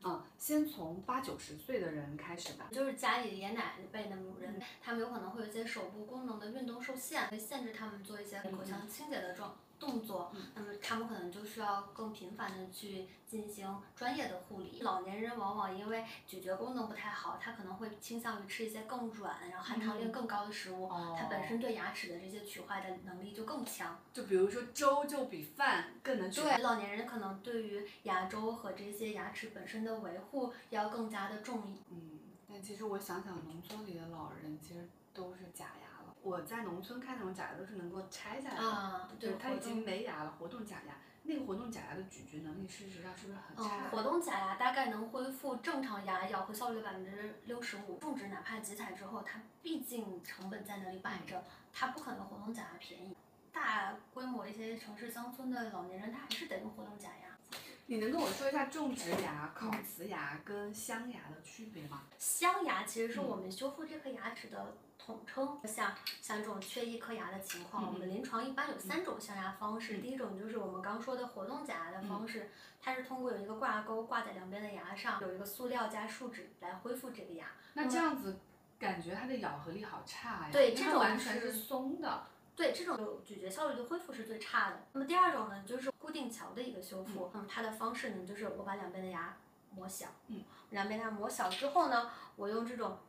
[0.04, 2.70] 嗯，先从八九十岁的人开始吧。
[2.72, 10.32] 就是家里爷爷奶奶辈的人，他们有可能会有一些手部功能的运动受限，会限制他们做一些口腔清洁的状动作。
[10.54, 14.82] 那么他们可能就需要更频繁的去进行专业的护理。
[14.82, 24.00] 老年人往往因为咀嚼功能不太好，他可能会倾向于吃一些更软，然后含糖量更高的食物，哦它本身对牙齿的这些龋坏的能力就更强。
[24.14, 31.78] 就比如说粥就比饭更能取对，老年人可能对于牙周和这些牙齿本身的维护要更加的重。
[31.90, 35.89] 嗯，但其实我想想，农村里的老人其实都是假牙了。
[36.22, 40.96] 我在农村看那种假牙都是能够拆下来的，啊，对，它已经没牙了，活动假牙。
[41.24, 43.86] 那个活动假牙的咀嚼能力，事实上是不是很差？
[43.86, 47.98] 嗯，活动假牙大概能恢复正常牙咬合效率的百分之六十五。
[48.00, 53.16] 种植哪怕集采之后，它毕竟成本在那里摆着，它不可能活动假牙便宜。
[53.52, 57.58] 大规模一些城市乡村的老年人，他还是得用活动假牙。
[57.86, 62.04] 你能跟我说一下种植牙、烤瓷牙跟镶牙的区别吗？
[62.18, 64.78] 镶牙其实是我们修复这颗牙齿的
[65.10, 65.60] 统称。
[65.66, 69.98] 像像这种缺一颗牙的情况，我们临床一般有三种镶牙方式。
[69.98, 77.48] 第一种就是我们刚说的活动假牙的方式，它是通过有一个挂钩挂在两边的牙上，有一个塑料加树脂来恢复这个牙。
[77.74, 78.38] 那这样子
[78.78, 80.50] 感觉它的咬合力好差呀。
[80.52, 82.28] 对，这种完全是松的。
[82.56, 84.84] 对，这种咀嚼效率的恢复是最差的。
[84.92, 87.32] 那么第二种呢，就是固定桥的一个修复。
[87.34, 89.38] 嗯，它的方式呢，就是我把两边的牙
[89.74, 93.00] 磨小，嗯，两边牙磨小之后呢，我用这种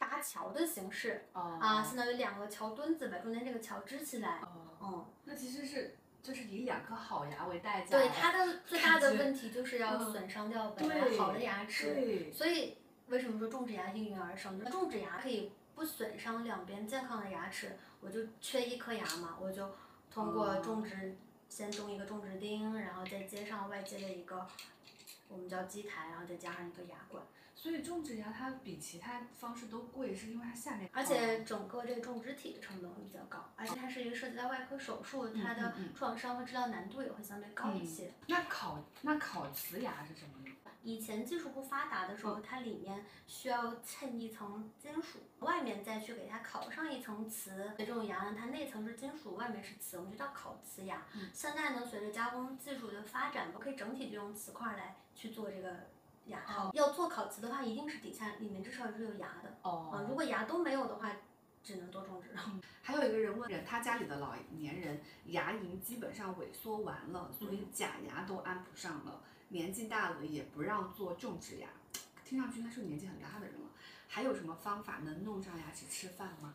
[0.00, 4.40] 搭桥的形式，哦，啊，相当于两个桥墩子把中间这个桥支起来。
[4.40, 7.98] 哦，嗯，那其实是就是以两颗好牙为代价。
[7.98, 11.92] 对，它的最大的问题就是要损伤掉本来好的牙齿。
[11.94, 12.32] 对。
[12.32, 14.58] 所以为什么说种植牙应运而生？
[14.58, 17.76] 就种植牙可以不损伤两边健康的牙齿。
[18.00, 19.70] 我就缺一颗牙嘛，我就
[20.10, 21.14] 通过种植，
[21.50, 24.46] 先种一个种植钉，然后再接上外接的一个，
[25.28, 27.22] 我们叫基台，然后再加上一个牙冠。
[27.60, 30.88] 所以种植牙它比其他方式都贵，是因为它下面。
[30.94, 38.14] 而且整个这个种植体的成本会比较高，而且它是一个涉及到外科手术，它的创伤和治疗难度也会相对高一些。
[38.28, 40.56] 那烤那烤瓷牙是什么呢？
[40.82, 47.74] 以前技术不发达的时候，它里面需要衬一层金属，外面再去给它烤上一层瓷。
[47.76, 51.06] 这种牙呢，它内层是金属，外面是瓷，我们就叫烤瓷牙。
[51.34, 55.90] 现在呢，随着加工技术的发展，我可以整体就用瓷块来去做这个
[56.30, 56.70] 牙套。
[56.72, 59.58] 要做烤瓷的话，一定是底下里面至少是有牙的。
[59.62, 59.90] 哦。
[59.92, 61.12] 啊，如果牙都没有的话，
[61.62, 62.30] 只能多种植。
[62.82, 69.20] 还有一个人问人，他家里的老年人牙龈基本上萎缩完了，所以假牙都安不上了。
[69.48, 71.68] 年纪大了也不让做种植牙，
[72.24, 73.68] 听上去他是年纪很大的人了。
[74.08, 76.54] 还有什么方法能弄上牙齿吃饭吗？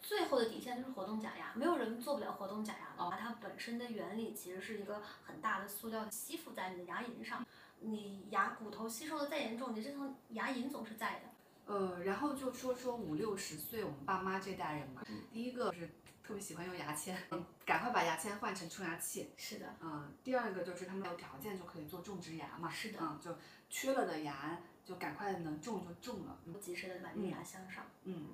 [0.00, 3.16] 最后的底线就是活动假牙，没有人做不了活动假牙的。
[3.16, 7.44] 它本身的原理其实是一个很大的塑料吸附在你的牙龈上，
[7.80, 11.72] 你牙骨头吸收的再严重，你这层牙龈总是在的。
[11.72, 15.90] 呃，然后就说说五六十岁我们爸妈这代人嘛，第一个是。
[16.26, 17.16] 特别喜欢用牙签，
[17.64, 19.30] 赶快把牙签换成冲牙器。
[19.36, 22.68] 是的，嗯，第二个就是他们有条件就可以做种植牙嘛。
[22.68, 23.36] 是的，嗯，就
[23.70, 27.84] 缺了的牙就赶快能种就种了，及时的把那牙镶上。
[28.02, 28.30] 嗯，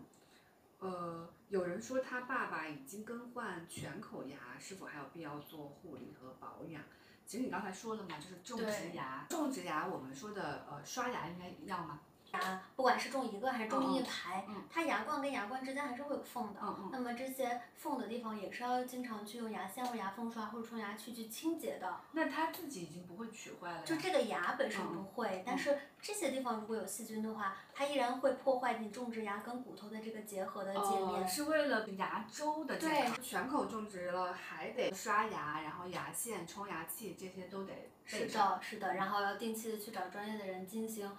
[0.78, 6.82] 呃，有人说他爸爸已经更换全口牙，是否还有必要做护理和保养？
[7.26, 12.00] 其实你刚才说了嘛，就是种植牙，种植牙我们说的呃刷牙应该一样吗？
[12.32, 16.60] 牙不管是种一个还是种一排，它牙冠跟牙冠之间还是会有缝的。
[16.90, 22.00] 那么这些缝的地方也是要经常去用牙线或牙缝刷或者冲牙器去清洁的。
[22.12, 23.82] 那它自己已经不会龋坏了。
[23.84, 31.28] 就这个牙本身不会，但是这些地方如果有细菌的话，它依然会破坏你种植牙跟骨头的这个结合的界面。
[31.28, 33.22] 是为了牙周的健康。
[33.22, 37.72] 全口种植了还得刷牙，然后牙线、冲牙器这些都得。
[38.04, 41.10] 是的，是的，然后要定期的去找专业的人进行。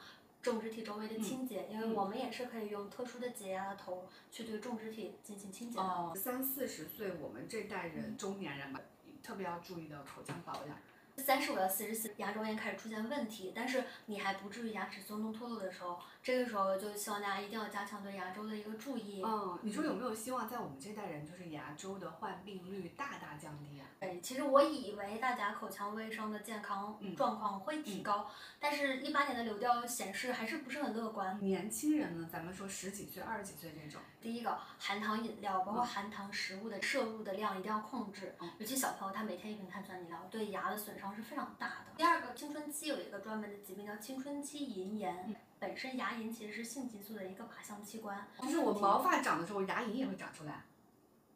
[0.43, 5.83] 种植体周围的清洁，因为我们也是可以用特殊的洁牙头去对种植体进行清洁的。
[5.83, 8.81] 哦，三四十岁我们这代人中年人吧，
[9.23, 10.77] 特别要注意的口腔保养。
[11.15, 19.21] 三十五到四十四，牙周炎开始出现问题，但是你还不至于牙齿松动脱落的时候，这个时候就希望大家一定要加强对牙周的一个注意。
[19.23, 23.85] 嗯，你说有没有希望在我们这代人，就是牙周的患病率大大降低啊？
[23.99, 28.27] 对，其实我以为大家口腔卫生的健康状况会提高，
[28.59, 31.39] 但是一八年的流调显示还是不是很乐观。
[31.41, 41.13] 年轻人呢，咱们说十几岁、二十几岁这种，第一个含糖饮料，包括含糖食物的摄入的量一定要控制，尤其小朋友他每天一瓶碳酸饮料，对牙的损伤。
[41.13, 41.91] 是非常大的。
[41.95, 48.27] 第二个，青春期有一个专门的疾病叫青春期龈炎，本身牙龈其实是性激素的一个靶向器官。
[48.41, 50.65] 就是我毛发长的时候，牙龈也会长出来。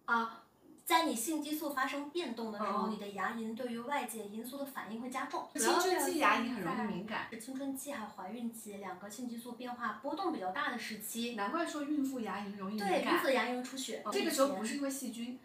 [0.03, 0.43] 啊，
[0.83, 5.47] 在你性激素发生变动的时候，你的牙龈对于外界因素的反应会加重。
[5.55, 7.27] 青春期牙龈很容易敏感。
[7.31, 11.35] 是青春期还有怀孕期两个性激素变化波动比较大的时期。
[11.35, 12.89] 难怪说孕妇牙龈容易敏感。
[12.89, 14.03] 对，孕妇牙龈出血。
[14.11, 15.39] 这个时候不是因为细菌。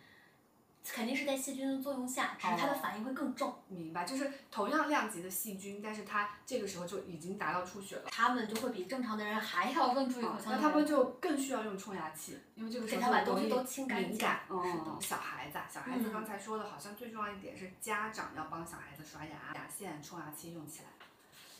[0.84, 3.54] 肯定是在细菌的作用下，只是它的反应会更重。
[3.68, 8.02] 明白，就是同样量级的细菌，但是它这个时候就已经达到出血了。
[8.10, 10.52] 他们就会比正常的人还要更注意口腔。
[10.52, 14.40] 那他们就更需要用冲牙器，因为这个时候容易敏感。
[14.50, 20.88] 嗯，小孩子，小孩子刚才说的好像最重要一点是家长要帮小孩子刷牙，牙线、冲牙器用起来。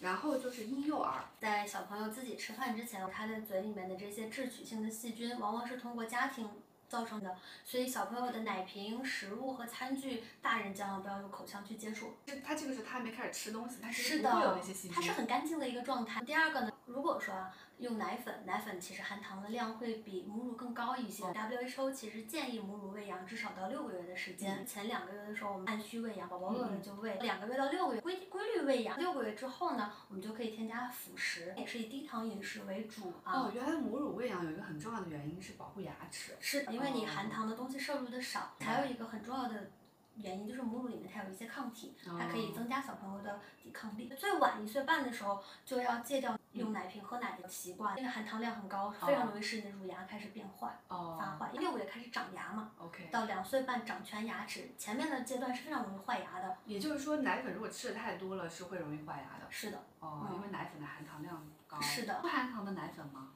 [0.01, 6.51] 然后就是婴幼儿，在小朋友自己吃饭之前，他的嘴里面的这些智取性的细菌，往往是通过家庭。
[6.93, 7.35] 造成的。
[7.65, 12.13] 所以小朋友的奶瓶、食物和餐具，大人千万不要用口腔去接触。
[12.27, 16.21] 这他这个时候他还没开始吃东西，他是不会有那的些细菌。，它是很干净的一个状态。
[16.23, 21.25] 第二个呢，如果说啊用奶粉，奶粉其实含糖的量会比母乳更高一些。
[21.25, 24.65] WHO 其实建议母乳喂养至少到六个月的时间。
[24.65, 27.19] 前两个月的时候我们按需喂养，宝宝饿了就喂。
[27.21, 33.33] 两个月到六个月规规律喂养，六个月之后呢，我们就可以添加辅食，也是以低糖饮食为主啊。
[33.33, 36.37] 哦，原来母乳喂养有一个很重要的原因是保护牙齿。
[36.39, 39.71] 是因为你哦含糖的东西摄入的少，还有一个很重要的
[40.17, 44.09] 原因就是母乳里面它有一些抗体，它可以增加小朋友的抵抗力。
[44.09, 51.51] 最晚一岁半的时候就要戒掉用奶瓶喝奶的习惯，因为含糖量很高，非常容易使你的乳牙开始变坏、发哦坏。
[51.55, 53.09] 六个月开始长牙嘛，，OK。
[53.11, 56.59] 到两岁半长全牙齿，前面的阶段是非常容易坏牙的。
[56.67, 59.47] 也就是说，奶粉如果吃的太多了，是会容易坏牙的。
[59.49, 61.81] 是的，哦，嗯因为奶粉的含糖量高。
[61.81, 63.31] 是的不含糖的奶粉吗？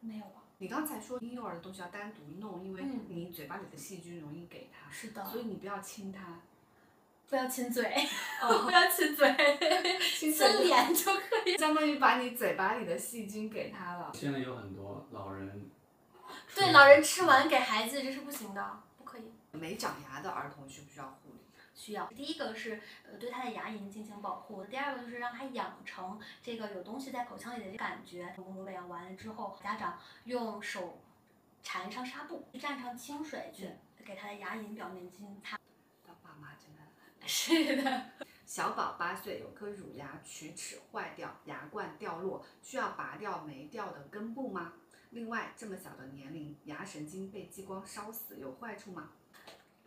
[0.00, 0.41] 没有吧？
[0.62, 6.38] 你刚才说婴幼儿的东西要单独弄，因为嗯你嘴巴里的细菌容易给他，是的，所以你不要亲他。
[7.28, 7.82] 不要亲嘴，
[8.40, 9.26] 哦不要亲嘴，
[9.98, 11.56] 亲亲脸就可以。
[11.58, 14.12] 相当于把你嘴巴里的细菌给他了。
[14.14, 15.68] 现在有很多老人，
[16.54, 19.22] 对，老人吃完给孩子这是不行的，不可以。
[19.50, 21.18] 没长牙的儿童需不需要？
[21.74, 22.06] 需要。
[22.06, 28.34] 第一个是呃对他的牙龈进行保护，第二个就是让他养成这个有东西在口腔里的感觉。
[28.36, 31.00] 母乳喂养完了之后，家长用手
[31.62, 33.70] 缠上纱布，蘸上清水去
[34.04, 35.58] 给他的牙龈表面进行擦。
[36.06, 36.82] 当爸妈真的。
[37.24, 38.10] 是的，
[38.44, 44.72] 小宝八岁，有颗乳牙龋齿坏掉，牙冠掉落，需要拔掉没掉的根部吗？
[45.10, 49.12] 另外，这么小的年龄，牙神经被激光烧死有坏处吗？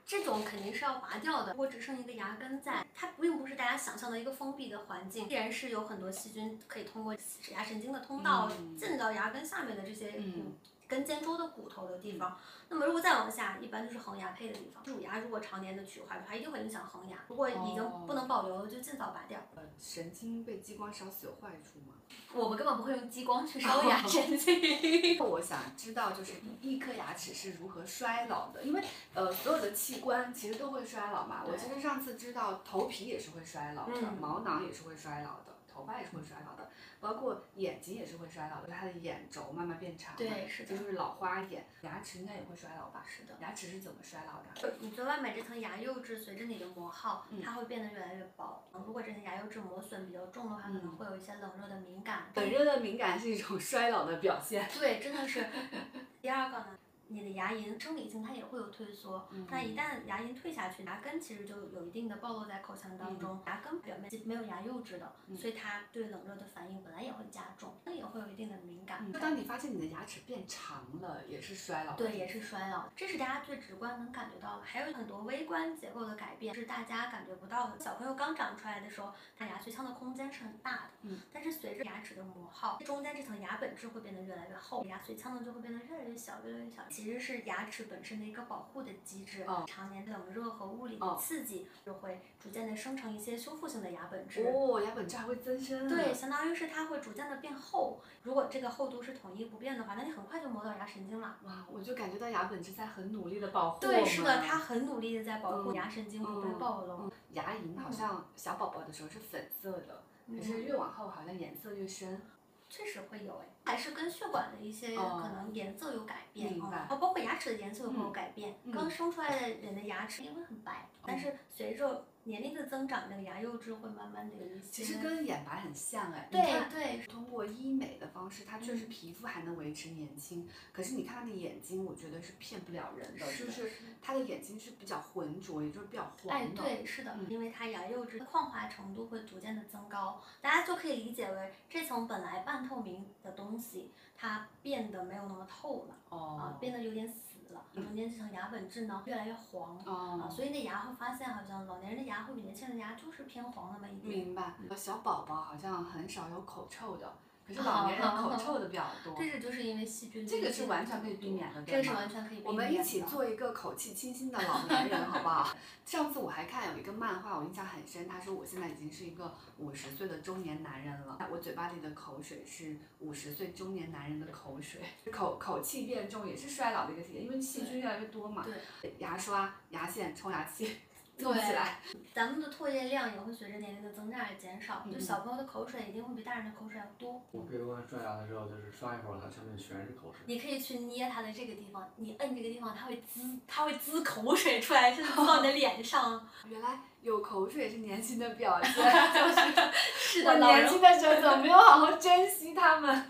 [0.06, 1.52] 这种肯定是要拔掉的。
[1.52, 7.16] 如果只剩一个牙根在，它并不是大家想象的一个封闭的环境，必然是有很多细菌可以通过
[7.52, 10.54] 牙神经的通道嗯进到牙根下面的这些嗯
[10.86, 12.38] 嗯根尖周的骨头的地方。
[12.70, 14.84] 那么如果再往下，一般就是恒牙配的地方。
[14.86, 17.18] 乳牙如果常年的龋坏的话，一定会影响恒牙。
[17.28, 19.40] 如果已经不能保留了，就尽早拔掉。
[19.56, 21.96] 呃，神经被激光烧死有坏处吗？
[22.34, 25.18] 我们根本不会用激光去烧牙 神经。
[25.20, 28.84] 我想知道，就是一颗牙齿是如何衰老的，因为
[29.16, 31.44] 呃，所有的器官其实都会衰老嘛。
[31.48, 36.70] 我其实上次知道头皮也是会衰老的，嗯毛囊也是会衰老的，头发也是会衰老的，
[37.06, 41.64] 包括眼睛也是会衰老的，它的眼轴慢慢变长，对是的就是老花眼。
[41.84, 43.06] 牙齿应该也会衰老吧？
[43.08, 43.36] 是的。
[43.40, 44.74] 牙齿是怎么衰老的？
[44.80, 48.64] 你最外面这层牙釉质随着你的磨耗嗯，它会变得越来越薄。
[48.74, 52.24] 如果这层牙釉质磨损比较重的话，可能嗯会有一些冷热的敏感。
[52.34, 54.68] 冷热的敏感是一种 衰老的表现。
[54.74, 55.46] 对，真的是。
[56.24, 56.76] 第二个呢，
[57.08, 69.12] 你的牙龈生理性它也会有退缩，嗯那一旦牙龈退下去，牙根其实就有一定的暴露在口腔当中，牙根表面没有牙釉质的，嗯所以它对冷热的反应本来也会加重，那也会有一定的敏感。
[69.12, 71.96] 就当你发现你的牙齿变长了，也是衰老。
[71.96, 74.64] 对，也是衰老，这是大家最直观能感觉到的。
[74.64, 77.80] 还有很多微观结构的改变是大家感觉不到的。
[77.80, 86.82] 小朋友刚长出来的时候，他牙髓腔的空间是很大的，嗯，但是随着牙齿的磨耗，中间这层牙本质会变得越来越厚，牙髓腔呢就会变得越来越小，越来越小。
[86.96, 94.42] 其实是牙齿本身的一个保护的机制，哦常年冷热和物理的哦刺激，就会逐渐的生成一些修复性的牙本质。
[94.48, 95.90] 哦，牙本质还会增生。
[95.90, 98.00] 对，，相当于是它会逐渐的变厚。
[98.24, 101.36] 如果这个厚度是统一不变的话，那你很快就磨到牙神经了。
[101.44, 107.12] 哇，我就感觉到牙本质在很努力的保护对，是的，它很努力的在保护嗯牙神经不被嗯暴露。
[107.32, 112.22] 牙龈好像小宝宝的时候是粉色的，可是嗯越往后好像颜色越深。
[112.70, 118.56] 确实会有哎，还是跟血管的一些哦可能颜色有改变明白啊，哦，包括牙齿的颜色有没有嗯改变。
[118.64, 124.68] 嗯刚生出来的人的牙齿因为很白，但是随着年龄的增长，那个牙釉质会慢慢的有一些。
[124.72, 133.70] 其实跟眼白很像哎，你对看对通过医美的方式，它确实嗯皮肤还能维持年轻，可是你看他的眼睛，我觉得是骗不了人的，就是是的
[134.02, 136.56] 他的眼睛是比较浑浊，也就是比较黄哎，的。
[136.56, 145.96] 对，是的，嗯因为它牙釉质的矿化程度会逐渐的增高，大家就可以理解为这层本来半透明的东西，它变得没有那么透了。
[146.10, 149.78] 啊哦，，变得有点死了，嗯中间这层牙本质呢越来越黄。
[149.80, 154.26] 啊，哦，所以那牙会发现，好像老年人的牙会比年轻人的牙就是偏黄那么一点。
[154.26, 154.54] 明白。
[154.76, 157.14] 小宝宝好像很少有口臭的，
[157.48, 159.16] 可是老年人口臭的比较多。
[159.18, 160.26] 这个就是因为细菌。
[160.26, 162.50] 这个是完全可以避免的，这个是完全可以避免的。
[162.50, 165.56] 我们一起做一个口气清新的老年人， 好不好？
[165.86, 168.08] 上次我还看有一个漫画，我印象很深。
[168.08, 174.82] 他说我现在已经是一个五十岁的中年男人了，我嘴巴里的口水是五十岁中年男人的口水，
[175.12, 178.44] 口口气变重也是衰老的一个体现，因为细菌越来越多嘛。
[178.82, 180.78] 对，牙刷、牙线、冲牙器，
[181.24, 181.80] 动起来。
[182.14, 187.22] 咱们的唾液量也会随着年龄的增长而减少，就嗯小朋友的口水一定会比大人的口水要多。
[187.32, 190.22] 我给我刷牙的时候，就是刷一会儿，它上面全是口水。
[190.26, 196.28] 你可以去捏它的这个地方，你摁这个地方，它会滋，它会滋口水出来，甚至滋到你的脸上。
[196.48, 198.74] 原来有口水是年轻的表现，
[199.98, 203.06] 是我的，老年轻的时候怎么没有好好珍惜它们？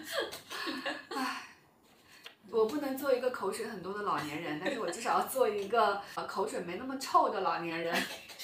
[1.15, 1.44] 唉，
[2.51, 7.95] 我不能做一个口水很多的老年人，但是我至少要做一个呃口水没那么臭的老年人。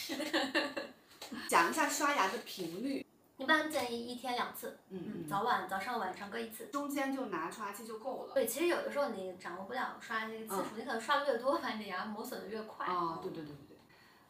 [1.47, 3.05] 讲一下刷牙的频率，
[3.37, 6.65] 一般建议一天两次，嗯嗯，早晚早上晚上各一次。
[6.65, 8.33] 中间就拿刷牙器就够了。
[8.33, 12.85] 对，其实有的时候你掌握不了刷这个次数，你可能刷的越多，把你的牙磨损的越快。
[12.87, 13.77] 哦，对对对对对。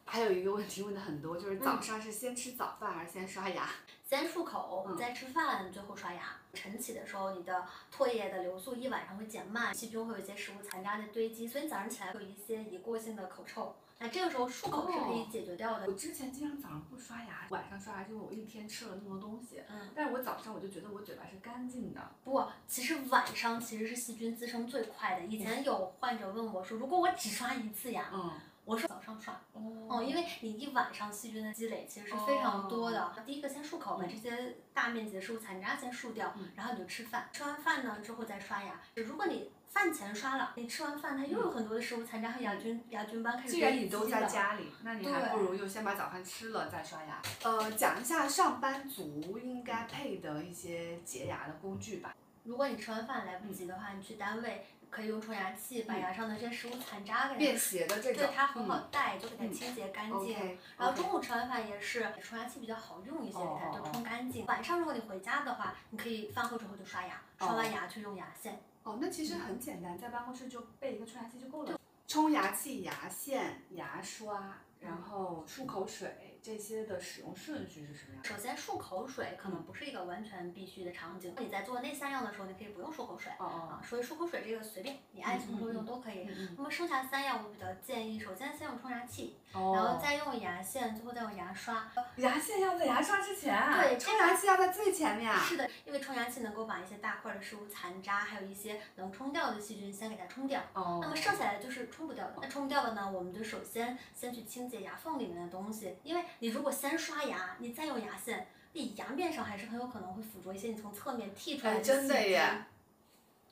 [0.04, 3.68] 还有一个问题问的很多，就是早上是先吃早饭还是先刷牙？
[4.12, 6.36] 先漱口，嗯再吃饭，最后刷牙。
[6.52, 13.74] 晨起的时候，你的唾液的流速一晚上会减慢，细菌会有一些食物残渣的堆积，所以你早上起来会有一些一过性的口臭。
[14.00, 15.86] 那这个时候漱口是可以解决掉的。
[15.86, 19.62] 我之前经常早上不刷牙，晚上刷牙，是因为我一天吃了那么多东西。
[19.70, 22.10] 嗯，但是我早上我就觉得我嘴巴是干净的。
[22.22, 25.24] 不，其实晚上其实是细菌滋生最快的。
[25.24, 28.32] 以前有患者问我说，如果我只刷一次牙，嗯，
[28.64, 29.34] 我是早上刷。
[29.52, 33.12] 哦哦，因为你一晚上细菌的积累其实是非常多的。
[33.26, 37.28] 第一个先漱口，把这些大面积的食物残渣先漱掉，嗯然后你就吃饭。
[37.32, 38.80] 吃完饭呢之后再刷牙。
[38.94, 47.20] 如果你饭前刷了，你吃完饭它又有很多的食物残渣和牙菌、牙菌斑开始既然你都在家里，那你还不如就先把早饭吃了再刷牙。
[47.42, 52.14] 呃，讲一下上班族应该配的一些洁牙的工具吧。
[52.44, 60.58] 如果你吃完饭来不及的话，你去单位可以用冲牙器把嗯牙上的这些食物残渣给它便携的这种，对它很好嗯带，就给它清洁干净。
[60.76, 64.44] 然后中午吃完饭也是冲牙器比较好用一些，哦给它就哦哦冲干净。
[64.44, 68.60] 晚上如果你回家的话，你可以饭后之后就刷牙，刷完牙去用牙线。
[68.82, 71.80] 哦，那其实很简单，在办公室就备一个冲牙器就够了。
[72.06, 78.24] 冲牙器、牙线、牙刷，然后漱口水这些的使用顺序是什么样？
[78.24, 83.30] 首先漱口水可能不是一个完全必须的场景，你在做那三样的时候，你可以不用漱口水。
[83.38, 86.28] 哦哦啊，所以漱口水这个随便你爱什么时候用都可以。
[86.56, 91.88] 那么剩下三样，我比较建议，首先先用冲牙器，哦然后再用牙线，最后再用牙刷。
[92.16, 95.38] 牙线要在牙刷之前啊，对冲牙器要在最前面啊。
[95.38, 100.60] 是的，因为冲牙器能够把一些大块的食物残渣，还有一些能冲掉的细菌先给它冲掉。
[100.72, 100.98] 哦。
[101.00, 102.34] 那么剩下来就是冲不掉的。
[102.42, 112.64] 那冲不掉的呢，我们就首先先去清洁牙缝里面的东西，因为你如果先刷牙，你再用牙线，你牙面上还是很有可能会附着一些你从侧面剔出来的哎，的真的耶。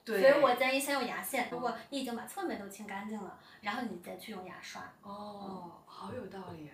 [0.04, 0.20] 对。
[0.20, 1.48] 所以我建议先用牙线。
[1.50, 4.82] 如果你已经把侧面都清干净了，然后你再去用牙刷。
[5.02, 6.70] 哦，好有道理。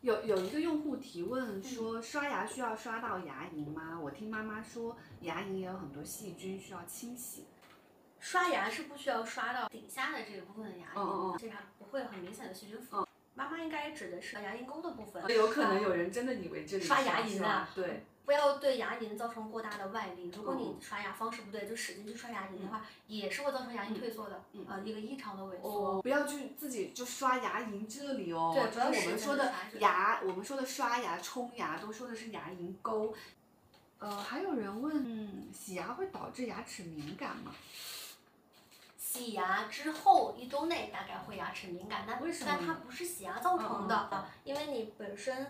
[0.00, 4.00] 有有一个用户提问说，刷牙需要刷到牙龈吗？
[4.00, 7.46] 我听妈妈说，牙龈也有很多细菌需要清洗。
[8.18, 13.06] 刷牙是不需要刷到顶下的这一部分的牙龈，这它不会有很明显的细菌附。
[13.40, 15.26] 妈妈应该指的是牙龈沟的部分。
[15.34, 20.30] 有可能有人真的以为这里刷牙龈啊对，不要对牙龈造成过大的外力。
[20.36, 25.68] 如果你嗯刷牙方式不对，就使劲去刷牙龈的话，也是会造成牙龈退缩的，嗯呃，一个异常的萎缩。
[25.68, 33.14] 哦，不要去自己就刷牙龈这里哦，对就是我不要使劲们说的牙，我们说的刷牙、冲牙都说的是牙龈沟。
[34.00, 37.54] 呃，还有人问，嗯，洗牙会导致牙齿敏感吗？
[39.10, 45.48] 洗牙之后一周内大概会牙齿敏感，但为什么但它不是洗牙造成的，因为你本身。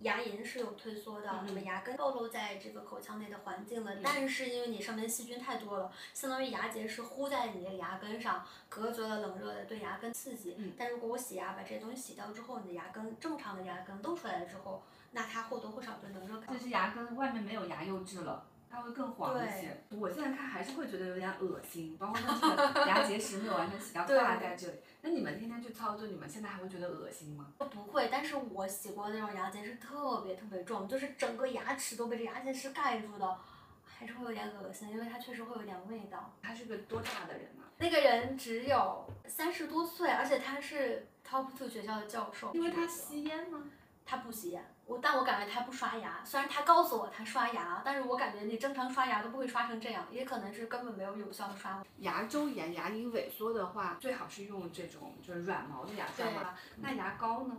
[0.00, 10.56] 牙龈是有退缩的，那么牙根暴露在这个口腔内的环境的，嗯但是因为你上面细菌太多了，相当于牙结石糊在你的牙根上，隔绝了冷热的对牙根刺激。
[10.58, 14.82] 嗯但如果我洗牙把这些东西洗掉之后，你的牙根正常的牙根露出来了之后，
[15.12, 19.84] 那它或多或少对冷热感就是牙根外面没有牙釉质了，它会更黄一些。
[19.90, 24.72] 我现在看还是会觉得有点恶心，包括它这个 牙结石没有完全洗掉，对挂在这里。
[25.02, 27.52] 那你们天天去操作，你们现在还会觉得恶心吗？
[27.58, 33.38] 不会，但是我洗过的那种牙结石特别特别重，就是整个牙齿都被这牙结石盖住的，
[33.84, 36.32] 还是会有点恶心，因为它确实会有点味道。
[36.40, 37.68] 他是个多大的人啊？
[37.76, 42.50] 那个人只有三十多岁，而且他是 top two 学校的教授。
[42.54, 43.64] 因为他吸烟吗？
[44.06, 46.20] 他不吸烟，我但我感觉他不刷牙。
[46.24, 51.86] 虽然他告诉我他刷牙，但是我感觉你正常刷牙都不会刷成这样，也可能是根本没有有效的刷过。
[51.98, 56.54] 牙周炎、牙龈萎缩的话，最好是用这种就是软毛的牙刷对嘛。
[56.76, 57.56] 那牙膏呢？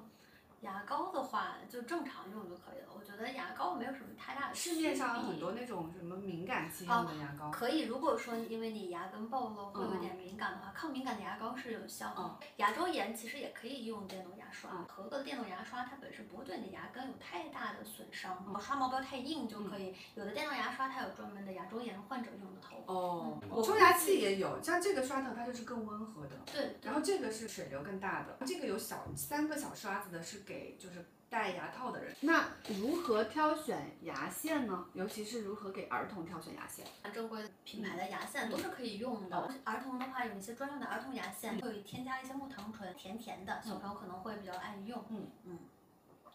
[0.63, 7.51] 牙膏的话就正常用就可以了，我觉得牙膏没有什么太大的市面上有很多那种什么敏感肌用的牙膏。
[7.51, 12.15] 可以，如果说因为你牙根暴露会有点敏感的话，抗敏感的牙膏是有效的。
[12.17, 19.93] 嗯牙周炎其实也可以用电动牙刷，嗯合格的电动牙刷它本身不会对你的牙根有太大的损伤，嗯刷毛不要太硬就可以。
[20.15, 22.83] 有的电动牙刷它有专门的牙周炎患者用的头。
[22.85, 26.37] 哦嗯，冲牙器也有，像这个刷头它就是更温和的。
[26.45, 32.15] 对，然后这个是水流更大的，这个有小三个小刷子的，是给给就是戴牙套的人。
[32.21, 32.47] 那
[32.79, 34.85] 如何挑选牙线呢？
[34.93, 36.85] 尤其是如何给儿童挑选牙线？
[37.11, 39.49] 正规品牌的牙线都是可以用的。
[39.63, 45.03] 儿童的话，有一些专用的儿童牙线，会添加一些木糖醇，甜甜的，小朋友可能会比较爱用。
[45.09, 45.59] 嗯嗯。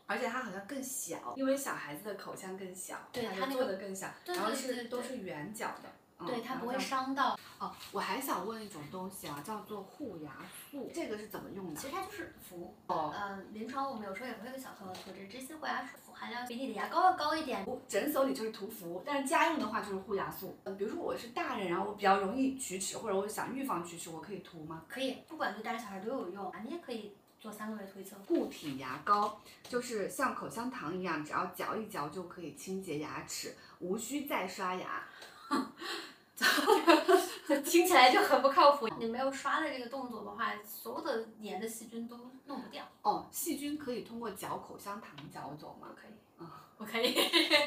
[0.06, 5.90] 而且它好像更小，因为小孩子的口腔更小，对它做的更小，对然后是都是圆角的。
[6.26, 7.38] 对，它不会伤到。
[7.58, 10.32] 哦，我还想问一种东西啊，叫做护牙
[10.70, 11.80] 素，这个是怎么用的？
[11.80, 12.74] 其实它就是氟。
[12.86, 13.14] 哦。
[13.16, 17.66] 嗯，临床我们有时候也会给小朋友涂，这这些护牙素含量比你的牙膏要高一点。
[17.86, 20.56] 诊所里就是涂氟，但是家用的话就是护牙素。
[20.64, 24.84] 嗯，比如说我是大人，然后我比较容易龋齿，或者我想预防龋齿，我可以涂吗？
[24.88, 27.16] 可以，不管对大人小孩都有用啊，你也可以。
[27.40, 35.04] 做三个月涂一次固体牙膏，就是像口香糖一样，只要嚼一嚼就可以清洁牙齿，无需再刷牙。
[37.64, 38.88] 听起来就很不靠谱。
[38.98, 42.84] 你没有刷的这个动作的话，所有的黏的细菌都弄不掉。
[43.02, 45.88] 哦，细菌可以通过嚼口香糖嚼走吗？
[45.96, 46.44] 可以。
[46.44, 46.64] 啊。
[46.76, 47.16] 我可以。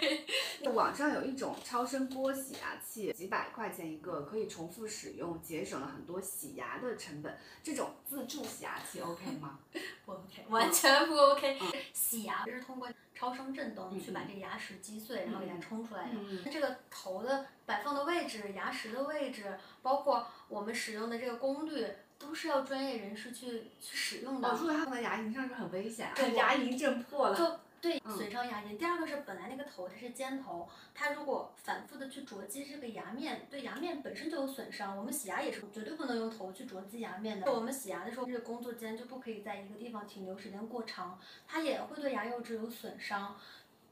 [0.73, 7.37] 网上有一种超声波洗牙器，几百块钱一个，可以重复使用，节省了很多洗牙的成本。
[7.61, 9.59] 这种自助洗牙器 OK 吗？
[10.05, 11.59] 不 OK，完全不 OK。
[11.93, 12.87] 洗牙是通过
[13.21, 16.09] 超声震动去把这个牙齿击碎，然后给它冲出来的。
[16.43, 21.85] 那这个头的摆放的位置、牙石的位置，包括我们使用的这个功率，
[22.17, 24.49] 都是要专业人士去去使用的。
[24.53, 27.61] 如果它放在牙龈上是很危险，对，牙龈震破了。
[27.81, 28.77] 对，损伤牙龈。
[28.77, 34.95] 第二个是本来那个头它是尖头，它如果反复的去啄击这个牙面，对牙面本身就有损伤。
[34.95, 37.51] 我们洗牙也是绝对不能用头去啄击牙面的。
[37.51, 43.35] 我们洗牙的时候，这个工作间就不可以在一个地方停留时间过长，它也会对牙釉质有损伤。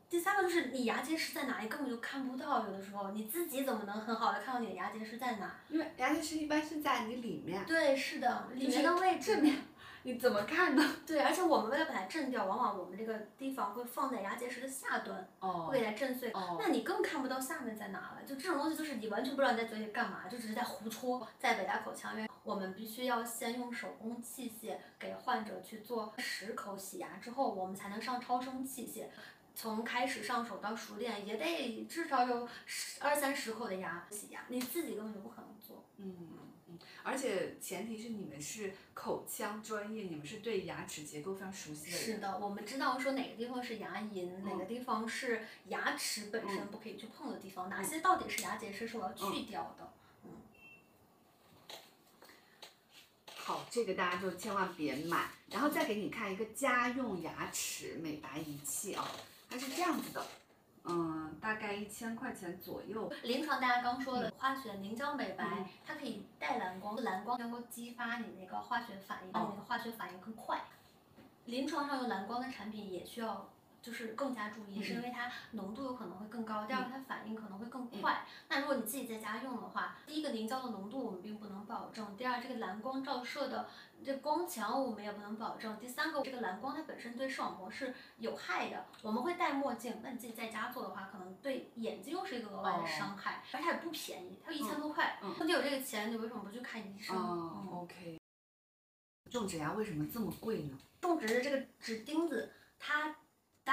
[0.08, 2.66] 第三个就是你牙结石在哪，里根本就看不到。
[2.66, 5.60] 有的时候你自己怎么能很好的看到你的牙结石在哪？
[5.68, 7.66] 因为牙结石一般是在你里面。
[7.66, 9.42] 对，是的，里面的位置。
[10.04, 10.84] 你怎么看呢？
[11.06, 16.32] 对，而且我们为了把它震掉，往往我们这个地方会放在牙结石的下端，会给它震碎。
[16.32, 16.58] 哦。
[16.60, 18.24] 那你更看不到下面在哪了。
[18.26, 21.28] 就这种东西，就是你完全不知道你在嘴里干嘛，就只是在胡戳。
[21.38, 29.08] 在北大口腔院，我们必须要先用手工器械给患者去做十口洗牙之后，我们才能上超声器械。
[29.56, 35.84] 从开始上手到熟练，也得至少有十二三十口的牙洗牙，你自己根本就不可能做。
[35.98, 36.16] 嗯。
[37.04, 42.06] 而且前提是你们是口腔专业，你们是对牙齿结构非常熟悉的人。
[42.06, 49.94] 是的，我们知道说哪个地方是牙龈，哪个地方是牙齿本身不可以去碰的地方，哪些到底是牙结石是我要去掉的。
[50.26, 50.32] 嗯。
[53.36, 55.30] 好，这个大家就千万别买。
[55.50, 59.10] 然后再给你看一个家用牙齿美白仪器啊，
[59.50, 60.24] 它是这样子的。
[60.90, 63.12] 嗯，大概一千块钱左右。
[63.24, 70.62] 临床大家刚说的化学凝胶美白，它可以带蓝光，蓝光能够激发你那个化学反应，让你的化学反应更快。
[71.46, 73.50] 临床上用蓝光的产品也需要。
[73.82, 78.26] 就是更加注意，是因为它浓度有可能会更高，第二个它反应可能会更快。
[78.48, 83.70] 那如果你自己在家用的话，第一个凝胶的浓度我们并不能保证，第二这个蓝光照射的
[84.04, 88.86] 这光强我们也不能保证，第三个这个蓝光它本身对视网膜是有害的。
[89.02, 95.20] 我们会戴墨镜，那你自己在家做的话，可能对眼睛又是一个额外的伤害，而且它也不便宜，它一千多块。
[95.40, 97.16] 那你有这个钱，你为什么不去看医生？
[97.16, 98.20] 嗯，OK。
[99.32, 100.78] 种植牙为什么这么贵呢？
[101.02, 103.16] 种植的这个植钉子，它。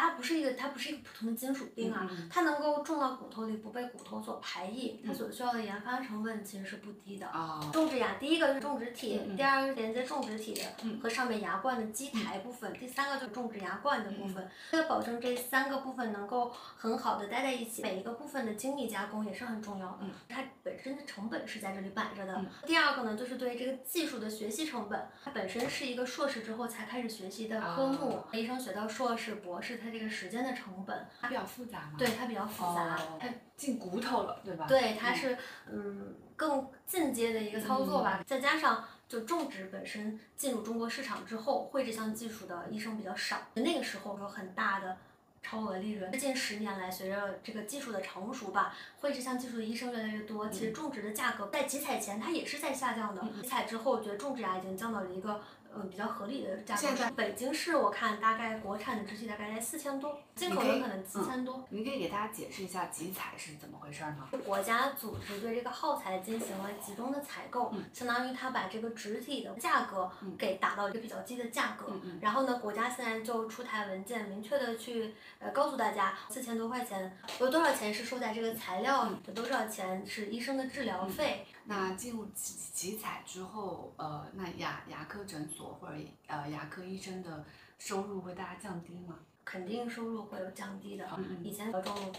[0.01, 7.27] 它不是一个，它不是一个普通的金属钉啊，它能够种到骨头里不被骨头所排异，它所需要的研发成本其实是不低的。
[7.73, 10.61] 种植牙，第一个是种植体，第二个是连接种植体
[11.03, 14.49] 和上面牙冠的基台部分，第三个就是种植牙冠的部分。
[14.73, 20.01] 为了保证这三个部分能够很好的待在一起，每一个部分的精密加工也是很重要的。
[20.29, 22.45] 它本身的成本是在这里摆着的。
[22.67, 29.81] 第二个呢，就是对这个技术的学习成本，它本身是一个硕士之后才开始学习的科目，医生学到硕士、博士。
[29.87, 31.93] 它这个时间的成本，它比较复杂嘛？
[31.97, 34.67] 对，它比较复杂，它进骨头了，对吧？
[34.67, 35.39] 对，它是
[35.71, 38.21] 嗯更进阶的一个操作吧。
[38.27, 44.97] 再加上就种植本身进入中国市场之后，会这项技术的医生比较少，那个时候有很大的
[45.41, 46.11] 超额利润。
[46.19, 50.49] 近十年来，随着这个技术的成熟吧，会这项技术的医生越来越多。
[50.49, 55.41] 其实种植的价格在集采前它也是在下降的，集采之后，我觉得种植牙已经降到了一个。
[55.77, 56.81] 嗯，比较合理的价格。
[56.81, 61.65] 现在北京市我看大概国产的植体大概在四千多，进口的可能七千多。
[61.71, 64.31] 你可以给大家解释一下集采是怎么回事吗？
[64.45, 71.93] 国家组织对这个耗材进行了集中的采购，相当于它把这个植体的价格给打到一个比较低的价格。
[72.21, 81.47] 然后呢，国家现在就出台文件，明确的去呃告诉大家，四千多块钱有多少钱是收在这个材料，有多少钱是医生的治疗费。
[81.69, 85.95] 那进入集集采之后，呃，那牙牙科诊所或者
[86.29, 87.45] 呃牙科医生的
[87.79, 89.19] 收入会大家降低吗？
[89.45, 91.09] 肯定收入会有降低的。
[91.17, 92.15] 嗯以前种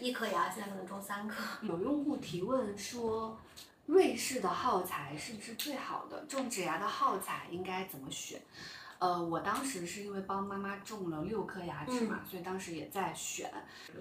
[0.00, 1.42] 一颗牙，现在可能种三颗。
[1.62, 3.38] 有用户提问说，
[3.86, 6.24] 瑞士的耗材是不是最好的？
[6.26, 8.40] 种植牙的耗材应该怎么选？
[8.98, 13.50] 呃，我当时是因为帮妈妈种了六颗牙齿嘛，所以当时也在选。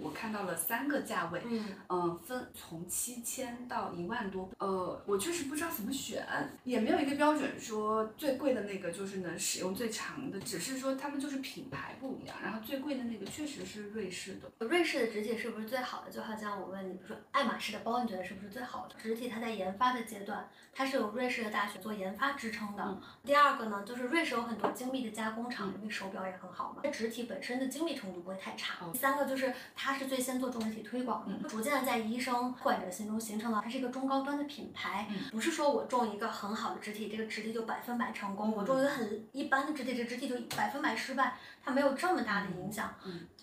[0.02, 4.50] 我看到了三个价位，嗯，嗯，分从七千到一万多。
[4.60, 6.26] 呃，我确实不知道怎么选，
[6.64, 12.36] 也没有一个标准说最贵的那个就是能使用最长的，只是说他们就是品牌不一样。
[12.44, 14.66] 然后最贵的那个确实是瑞士的。
[14.66, 16.12] 瑞士的植体是不是最好的？
[16.12, 18.96] 就好像我问你，比如说爱马仕的包，你觉得是不是最好的？
[19.00, 22.84] 植体它在研发的阶段，它是有瑞士的大学做研发支撑的。
[22.84, 28.86] 嗯第二个呢，就是瑞士有很多精密的加工厂，因为手表也很好嘛，植体本身的精密程度不会太差。
[28.86, 42.94] 哦第三个就是它是最先做种植体推广的，逐渐的在医生患者心中形成了它是一个中高端的品牌，不是说我种一个很好的植体，这个植体就百分百成功；我种一个很一般的植体，这个植体就百分百失败，它没有这么大的影响。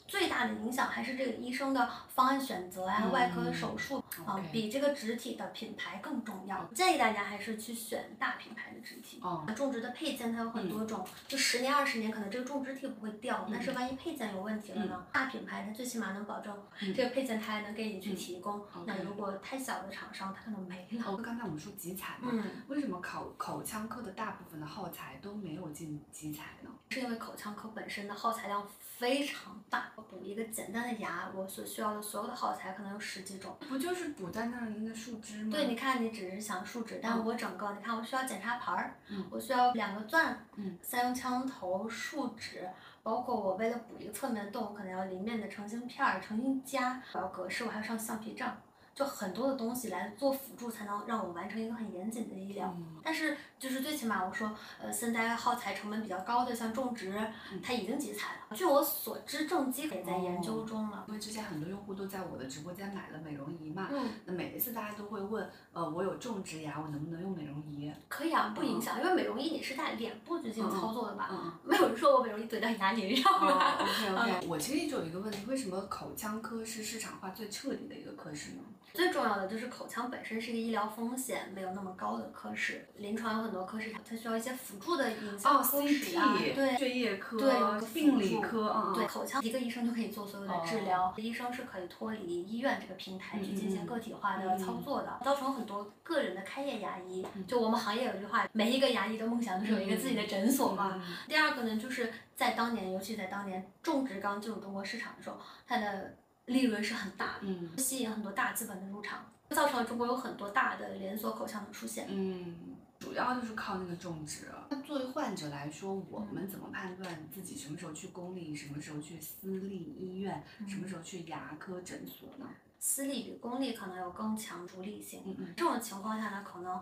[0.07, 6.65] 最大的影响还是这个医生的方案选择呀、嗯外科手术啊、比这个植体的品牌更重要。
[6.75, 9.19] 建议大家还是去选大品牌的植体。
[9.23, 15.07] 哦种植的配件它有很多种，就十年二十年可能这个种植体不会掉，但是万一配件有问题了呢？
[15.13, 16.57] 大品牌它最起码能保证
[16.95, 18.65] 这个配件它还能给你去提供。
[18.87, 21.05] 那如果太小的厂商，它可能没了。
[21.07, 26.71] 哦，刚才我们说集采嘛，嗯，为什么口口腔科的大部分的耗材都没有进集采呢？
[26.91, 28.67] 是因为口腔科本身的耗材量
[28.99, 33.57] 非常大，补一个简单的牙，我所需要的所有的耗材可能有十几种。
[33.69, 35.51] 不就是补在那那个树枝吗？
[35.51, 42.69] 对，你看，你只是想树脂，但嗯我整个，你看，我需要检查盘儿，嗯我需要两个钻，嗯三用枪头、树脂，
[43.03, 48.57] 包括我为了补一个侧面的洞，我可能要里面的成型片儿、成型夹，我要格式，我还要上橡皮杖，
[48.95, 52.73] 就很多的东西来做辅助，才能让我完成一个很严谨的医疗。
[52.77, 57.13] 嗯但是就是最起码我说，呃，现在耗材成本比较高的，像种植，
[57.53, 58.57] 嗯它已经集采了。
[58.57, 61.05] 据我所知，正畸也在研哦究中了。
[61.09, 67.93] 因为之前很多用户都在我的直播间买了美容仪嘛，嗯，那每一次大家都会问，呃，我有种植牙，我能不能用美容仪？
[68.09, 71.29] 可以啊，不影响，因为美容仪你是在脸部去进行操作的吧？
[71.31, 71.53] 嗯嗯。
[71.63, 78.63] 没有人说我美容仪怼到牙龈上？，OK OK， 我其实一直有一个问题，为什么口腔科是市场化最彻底的一个科室呢？
[78.93, 86.77] 最重要的就是口腔本身是一个医疗风险没有那么高的科室，临床有很多科室它需要一些辅助的影像哦科室啊，，CT，对。
[86.77, 97.27] 血液科、对病理科，对，口腔一个医生就可以做所有的治疗，医生是可以脱离医院这个平台去进行个体化的操作的，造成很多个人的开业牙医。
[97.47, 100.93] 就我们行业有一句话，每一个牙医的梦想都是有一个自己的诊所嘛。
[100.95, 101.17] 嗯。
[101.29, 106.17] 第二个呢，就是在当年，尤其在当年种植刚进入中国市场的时候，它的
[106.47, 112.07] 利润是很大的，嗯吸引很多大资本的入场，造成了中国有很多大的连锁口腔的出现。
[112.11, 114.49] 嗯，主要就是靠那个种植。
[114.69, 122.47] 那作为患者来说，我们怎么判断自己什么时候去公立，什么时候去私立医院，什么时候去牙科诊所呢？
[122.79, 126.79] 私立比公立可能有更强独立性，嗯嗯这种情况下呢，可能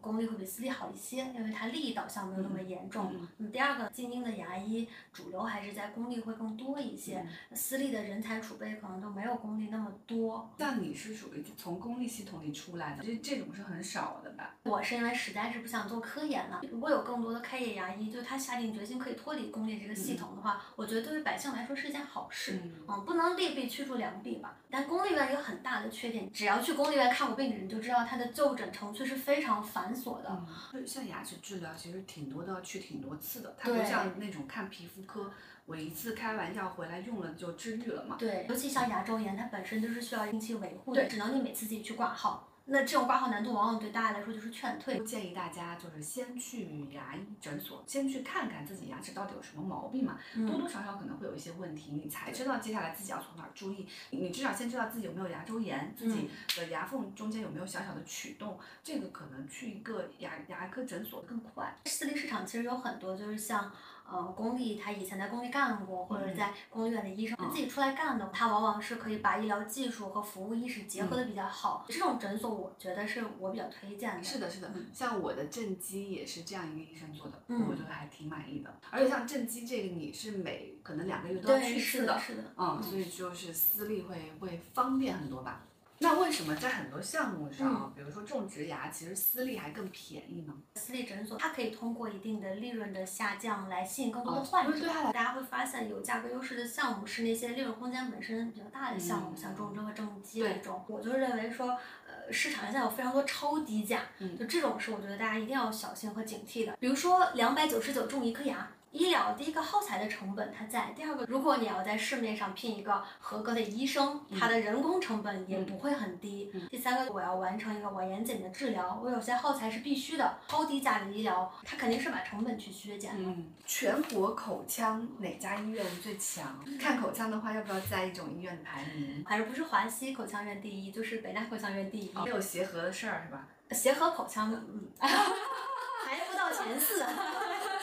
[0.00, 3.12] 公立会比私立好一些，因为它利益导向没有那么严重。
[3.12, 7.18] 嗯嗯那么第二个，精英的牙医主流还是在公立会更多一些，
[7.50, 10.50] 嗯私立的人才储备可能都没有公立那么多。
[10.58, 14.54] 像你是属于从公立系统里出来的，这这种是很少的吧？
[14.64, 16.60] 我是因为实在是不想做科研了。
[16.70, 22.60] 如果有更多的开业牙医，就是他下定决心可以脱离公立这个系统的话，我觉得对于百姓来说是一件好事。
[22.64, 24.56] 嗯嗯，不能利弊驱逐良弊吧。
[24.70, 30.28] 但公立医院有很大的缺点，只要去公立医院看过病的人就知道，它的就诊程序是非常繁琐的。
[30.28, 35.32] 嗯，就像牙齿治疗，其实挺多的要去挺多次的，它不像那种看皮肤科，
[35.64, 38.16] 我一次开完药回来用了就治愈了嘛。
[38.18, 42.51] 对，尤其像牙周炎，它本身就是需要定期维护的，只能你每次自己去挂号。
[42.64, 44.98] 那这种挂号难度往往对大家来说就是劝退。
[45.04, 53.86] 建议大家就是先去牙医诊所，先去看看自己牙齿到底有什么毛病嘛，多嗯，多少少可能会有一些问题，你才知道接下来自己要从哪儿注意。
[54.10, 61.76] 你至少先知道自己有没有牙周炎，自己的牙缝中间有没有小小的龋洞，这个可能去一个牙牙科诊所更快。
[61.86, 63.72] 私立市场其实有很多就是像。
[64.10, 71.84] 呃，公立他以前在公立干过，或者是在公立医院的医生、嗯自己出来干的，他往往是可以把医疗技术和服务意识结合的比较好。
[71.88, 74.22] 这种诊所，我觉得是我比较推荐的。
[74.22, 78.74] 是的，是的嗯，像我的正畸也是这样一个医生做的，嗯我觉得还挺满意的。
[78.90, 82.44] 而且像正畸这个，你是每可能两个月都要，去一次是的，是的。
[82.56, 85.62] 嗯，所以就是私立会会方便很多吧。
[86.02, 90.52] 那为什么在很多项目上，比如说种植牙，其实私立还更便宜呢？
[90.74, 94.88] 私立诊所，它可以通过一定的利润的下降来吸引更多的哦患者。
[94.88, 100.84] 大家会发现有价格优势的项目是那些利润空间本身比较大的项目，嗯像种植和正畸对这种。
[100.88, 106.76] 我就认为说，呃，市场上现在有非常多超低价，嗯就这种是我觉得大家一定要小心和警惕的。
[106.80, 108.68] 比如说两百九十九种一颗牙。
[108.92, 116.52] 医疗第一个耗材的成本它在，第二个，如果你要在市面上聘一个合格的医生，他的人工成本也不会很低。
[116.70, 123.30] 第三个，我要完成一个我严谨的治疗，我有些耗材是必须的，超低价的医疗，它肯定是把成本去削减了。
[123.34, 126.62] 嗯，全国口腔哪家医院最强？
[126.78, 129.24] 看口腔的话，要不要在一种医院的排名？
[129.26, 132.12] 反正不是华西口腔院第一，就是北大口腔院第一。
[132.22, 133.48] 没有协和的事儿是吧？
[133.70, 137.02] 协和口腔，嗯， 排不到前四。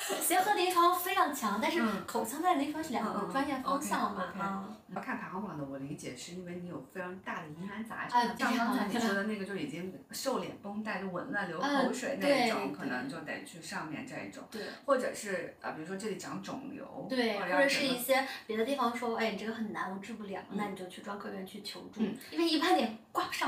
[0.21, 4.23] 协和临床非常强，但是口腔在临床是两个专业方向嘛。
[4.37, 14.43] 啊，要看排行榜的，我理解是因为你有非常大的疑难杂症，像刚才你说的那个就已经瘦脸绷带就紊乱流口水那一种，可能就得去上面这一种。
[14.49, 14.61] 对。
[14.85, 17.07] 或者是啊，比如说这里长肿瘤。
[17.09, 17.39] 对。
[17.39, 22.01] 或者是一些别的地方说，哎，你这个很难，我治不了，那你就去专科院去求助，
[22.31, 23.38] 因为一般你挂不上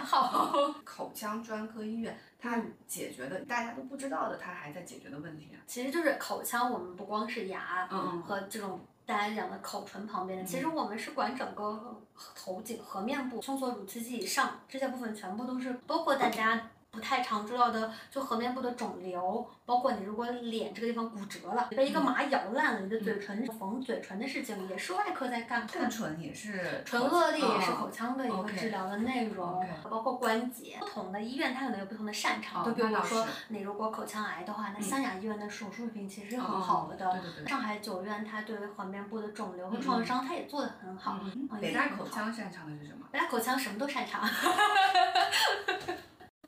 [1.22, 2.18] 腔专科医院。
[2.40, 5.62] 它解决的大家都不知道的，它还在解决的问题啊。
[5.68, 7.88] 其实就是口腔，我们不光是牙
[8.26, 12.02] 和这种大家讲的口唇旁边的，其实我们是管整个
[12.36, 16.70] 头颈和面部、胸锁、乳刺肌以上这些部分，全部都是包括大家。
[16.92, 25.66] 不太常知道的，就颌面部的肿瘤，包括你如果脸这个地方骨折了，被一个马咬烂了，你的嘴唇缝嘴唇的事情，也是外科在干。
[25.66, 26.84] 兔唇也是。
[26.86, 30.76] 唇腭裂也是口腔的一个治疗的内容，包括关节。
[30.82, 37.24] 不同的医院它可能有不同的擅长，就比如说你如果口腔癌的话，那湘雅医院的手术水平其实是很好的。
[37.48, 41.18] 上海九院它对于颌面部的肿瘤和创伤，它也做得很好。
[41.62, 43.08] 北大口腔擅长的是什么？
[43.12, 44.22] 北大口腔什么都擅长。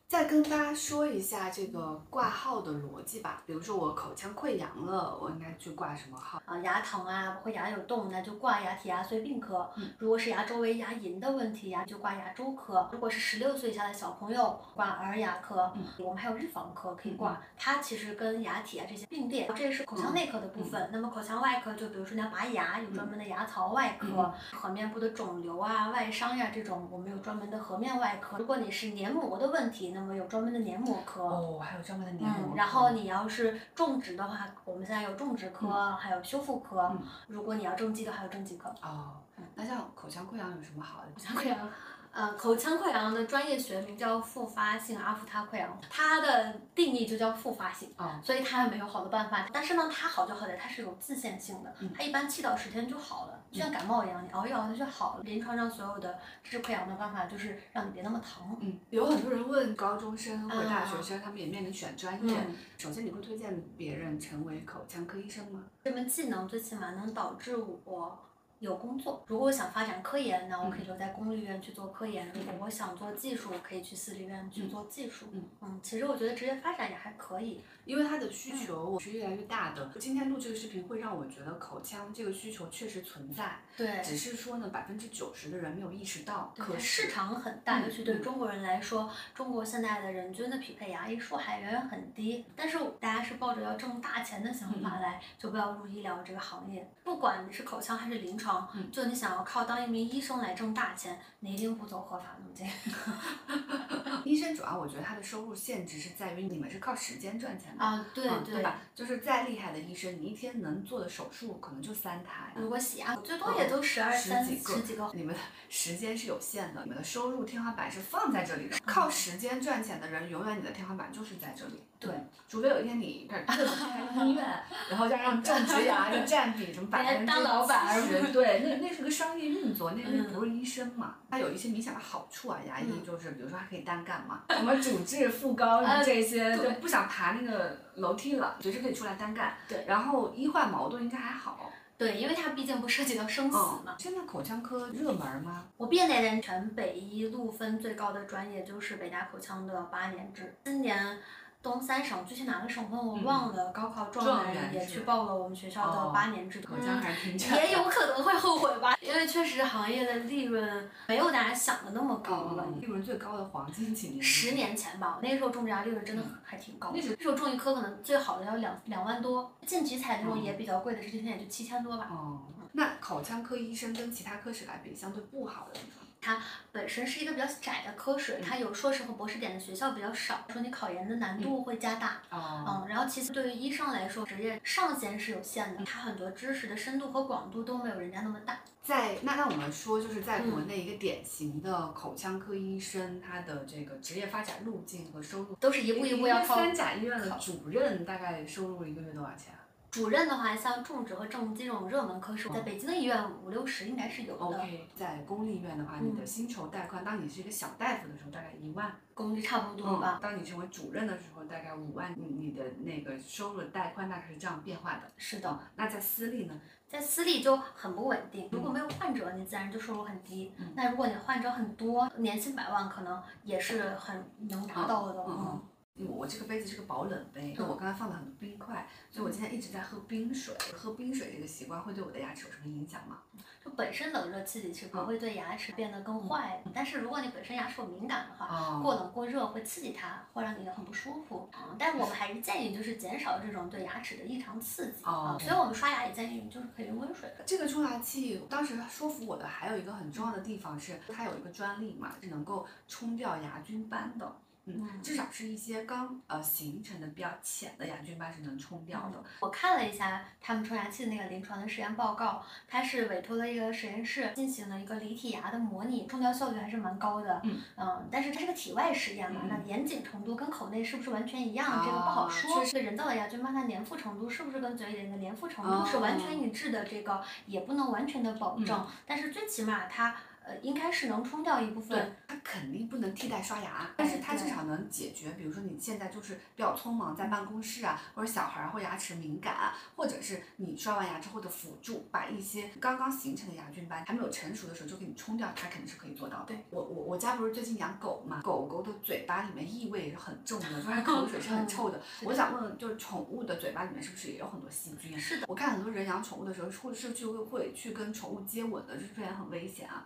[0.07, 3.41] 再跟大家说一下这个挂号的逻辑吧。
[3.47, 6.39] 比如说我口腔溃疡了，我应该去挂什么号？
[6.45, 9.67] 啊，牙疼啊，包括牙有洞，那就挂牙体牙髓病科。
[9.75, 9.91] 嗯。
[9.97, 12.87] 如果是牙周围牙龈的问题呀，就挂牙周科。
[12.91, 15.71] 如果是十六岁以下的小朋友，挂儿牙科。
[15.75, 15.83] 嗯。
[15.97, 19.51] 我们还有预防科可以挂，它其实跟牙体啊这些并列。
[19.55, 20.89] 这是口腔内科的部分。
[20.91, 24.31] 那么口腔外科就比如说你要拔牙，有专门的牙槽外科。
[24.51, 28.37] 颌面部的肿瘤啊、外伤呀这种，我们有专门的颌面外科。
[28.37, 32.55] 如果你是黏膜的问题，那么有专门的黏膜科哦，还有专门的黏膜科。
[32.55, 36.91] 然后你要是种植的话，我们现在有种植科，还有修复科。
[37.27, 38.69] 如果你要正畸的，还有正畸科。
[38.81, 39.21] 哦，
[39.55, 41.11] 那像口腔溃疡有什么好的？
[41.13, 41.69] 口腔溃疡。
[42.13, 47.91] 呃，口腔溃疡的专业学名叫复发性阿夫他溃疡，它的定义就叫复发性，
[48.23, 49.47] 所以它也没有好的办法。
[49.51, 55.23] 但是呢，它好就好在它是有自限性的，它一般七到十天就好了，就像感冒一样，你熬一熬它就好了。
[55.23, 58.55] 临床上所有的治溃疡的办法就是让你别那么疼。
[58.61, 62.45] 嗯，有很多人问高中生或者大学生，他们也面临选专业，
[62.77, 65.63] 首先你会推荐别人成为口腔科医生吗？
[65.83, 68.19] 这门技能最起码能导致我。
[68.63, 75.25] 有工作，如果我想发展科研，那我可以留在公立医院去做科研；如果我想做技术，我可以去私立医院去做技术。
[75.33, 77.61] 嗯嗯，其实我觉得职业发展也还可以。
[77.85, 79.91] 因为它的需求是越来越大的。
[79.99, 86.53] 今天录这个视频会让我觉得口腔这个需求确实存在，对，只是说呢，百分之九十的人没有意识到。
[86.57, 92.45] 可市场很大，尤其对中国人来说，中国现在的人均的匹配牙医数还远远很低。
[92.55, 96.89] 但是大家是抱着要挣大钱的想法来，就不要入医疗这个行业。
[97.03, 98.52] 不管你是口腔还是临床，
[98.91, 102.67] 就你想要靠当一名医生来挣大钱，你一定不走合法路径。
[104.23, 107.83] 医生主要我觉得他的收入限制是在于你们是靠时间赚钱的。
[107.83, 108.79] 啊，对对吧？
[108.95, 112.53] 就是再厉害的医生，你一天能做的手术可能就三台。
[112.55, 115.11] 如果洗牙，最多也就十二三十几个。
[115.13, 118.77] 你们的 时间是有限的，你们的收入天花板是放在这里的。
[118.85, 121.83] 靠时间赚钱的人，永远你的天花板就是在这里。
[122.03, 122.13] 对，
[122.49, 124.45] 除非有一天你开始开医院，
[124.89, 131.15] 然后加上种植牙的占比什么百分之十，对，那那是个商业运作，那那不是医生嘛？
[131.29, 139.55] 它有一些明显的好处啊，牙医就是比如说它可以单干嘛，什么主治、副高这些，就不想爬那个楼梯了，随时可以出来单干。
[139.67, 141.71] 对，然后医患矛盾应该还好。
[141.95, 143.95] 对，因为它毕竟不涉及到生死嘛。
[143.97, 145.63] 现在口腔科热门吗？
[145.77, 151.17] 我毕业那年，全北医录分最高的专业就是北大口腔的八年制，今年。
[151.63, 156.59] 东三省具体哪个省份我忘了，高考状元也去报了我们学校的八年制。
[156.59, 162.65] 口腔还挺也有可能会后悔吧，因为确实行业的利润没有大家想的那么高了。
[162.81, 164.21] 利润最高的黄金几年？
[164.21, 166.91] 十年前吧，那时候种植牙利润真的还挺高。
[166.93, 172.09] 那时候种一颗可能最好的要两两万多，进集采那种也比较贵的，这些天也就七千多吧。
[172.11, 172.41] 哦，
[172.73, 176.05] 那口腔科医生跟其他科室来比，相对不好的地方？
[176.23, 176.37] 它
[176.71, 182.21] 本身是一个比较窄的科室，它有硕士和博士点的学校比较少，说你考研的难度会加大。
[182.31, 188.59] 嗯，然后其次对于医生来说，职业上限是有限的，它很多知识的深度和广度都没有人家那么大。
[188.81, 196.55] 在那那我们说，就是在国内一个典型的口腔科医生，他的这个职业发展路径和收入都是一步一步要靠。
[196.55, 199.53] 三甲医院的主任大概收入一个月多少钱？
[199.93, 204.43] 主任的话，像种植和正畸这种热门科室，在北京的医院五六十应该是有的。
[204.43, 208.91] OK，在公立医院的话，你的薪酬带宽，当你是一个小大夫的时候，大概一万。
[209.13, 210.17] 工资差不多吧。
[210.19, 215.01] 当你成为主任的时候，大概五万，你你的那个收入的带宽大概是这样变化的。
[215.15, 215.59] 是的。
[215.75, 216.59] 那在私立呢？
[216.87, 220.51] 在私立就很不稳定，如果没有患者，你自然就收入很低。
[220.73, 225.23] 那如果你患者很多，年薪百万可能也是很能达到的。
[225.27, 225.61] 嗯。
[225.95, 230.55] 我这个杯子是个保冷杯，我刚才放了很多冰块，所以我今天一直在喝冰水。
[230.75, 233.19] 喝冰水这个习惯会对我的牙齿有什么影响吗？
[233.63, 241.47] 就本身冷热气体是不会对牙齿变得更坏，但是如果你本身牙齿有敏感的话，过冷过热会刺激它，会让你很不舒服。
[241.77, 245.03] 但是我们还是建议就是减少这种对牙齿的异常刺激。
[245.03, 245.37] 哦。
[245.39, 247.31] 所以我们刷牙也建议就是可以用温水。
[247.45, 254.35] 这个冲牙器当时说服我的还有一个很重要的地方是，它有一个专利嘛，是能够冲掉牙菌斑的。
[254.65, 259.21] 嗯，至少是一些刚呃形成的比较浅的牙菌斑是能冲掉的。
[259.41, 267.41] 我看了一下他们冲牙器的那个临床的实验报告，它是委托了一个实验室进行了一个离体牙的模拟，冲掉效率还是蛮高的。
[267.43, 272.63] 嗯嗯，但是它是个体外实验嘛，嗯、那严谨程度跟口内是不是完全一样，啊、这个不好说。
[272.63, 278.79] 这个人造的牙菌斑它粘附程度是不是跟嘴里的那个粘附程度是完全一致的，这个也不能完全的保证。
[278.79, 280.15] 嗯、但是最起码它。
[280.45, 296.45] 呃，应该是能冲掉一部分，它肯定不能替代刷牙，但是它至少能解决，比如说你现在就是比较匆忙，在办公室啊，或者小孩儿或牙齿敏感啊，或者是你刷完牙之后的辅助，把一些刚刚形成的牙菌斑还没有成熟的时候就给你冲掉，它肯定是可以做到的。
[296.47, 302.01] 对，我我我家不是最近养狗嘛，狗狗的嘴巴里面异味是很重的，就是口水是很臭的。
[302.23, 305.17] 我想问，就是宠物的嘴巴里面是不是也有很多细菌？
[305.17, 310.05] 是的，我看很多人养宠物的时候，或者是去会去跟宠物接吻的，是不是也很危险啊？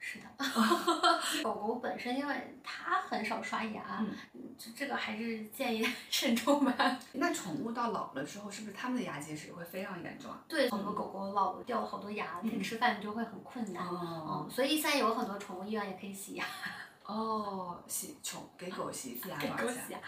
[0.00, 0.26] 是的，
[1.42, 4.08] 狗狗本身因为它很少刷牙，嗯，
[4.56, 6.98] 这这个还是建议 慎重吧。
[7.14, 10.38] 那宠物到老了之后，是不是它们的牙结石会非常严重啊？
[10.48, 13.84] 对，很多狗狗老了掉了好多牙，它吃饭就会很困难。
[13.86, 16.44] 哦、嗯，所以现在有很多宠物医院也可以洗牙。
[17.04, 19.66] 哦，洗宠给狗洗一次牙 给多少钱？
[19.66, 19.98] 狗洗牙，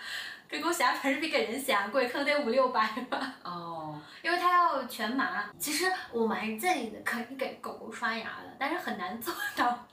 [0.50, 3.36] 给狗洗牙反正比给人洗牙贵，可能得五六百吧。
[3.44, 5.44] 哦，因为它要全麻。
[5.60, 9.86] 其实我们还是建议的，可以给狗狗刷牙的，但是很难做到。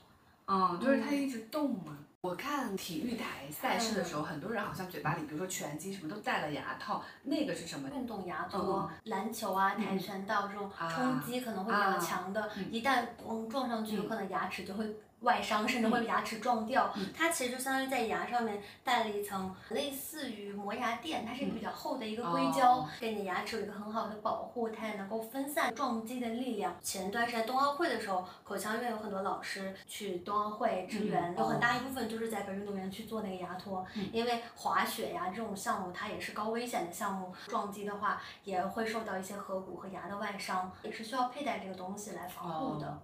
[0.48, 1.96] 嗯，就是它一直动嘛。
[2.20, 7.88] 我看体育台赛事的时候，很多人好像嘴巴里，比如说拳击什么都戴了牙套，那个是什么？
[7.90, 14.84] 运动牙托，篮球啊、跆拳道这种冲击可能会比较强的，一旦嗯撞上去，有可能牙齿就会。
[15.20, 26.76] 外伤甚至会把牙齿撞掉，它其实就相当于在牙上面带了一层类似于磨牙垫，它是一个比较厚的一个硅胶，给你牙齿有一个很好的保护，它也能够分散撞击的力量。
[26.80, 42.96] 前段时间冬奥会的时候，口腔医院有很多老师去冬奥会支援，有很大一部分就是在给运动员去做那个牙托，因为滑雪呀这种项目它也是高危险的项目，撞击的话也会受到一些颌骨和牙的外伤，也是需要佩戴这个东西来防护的。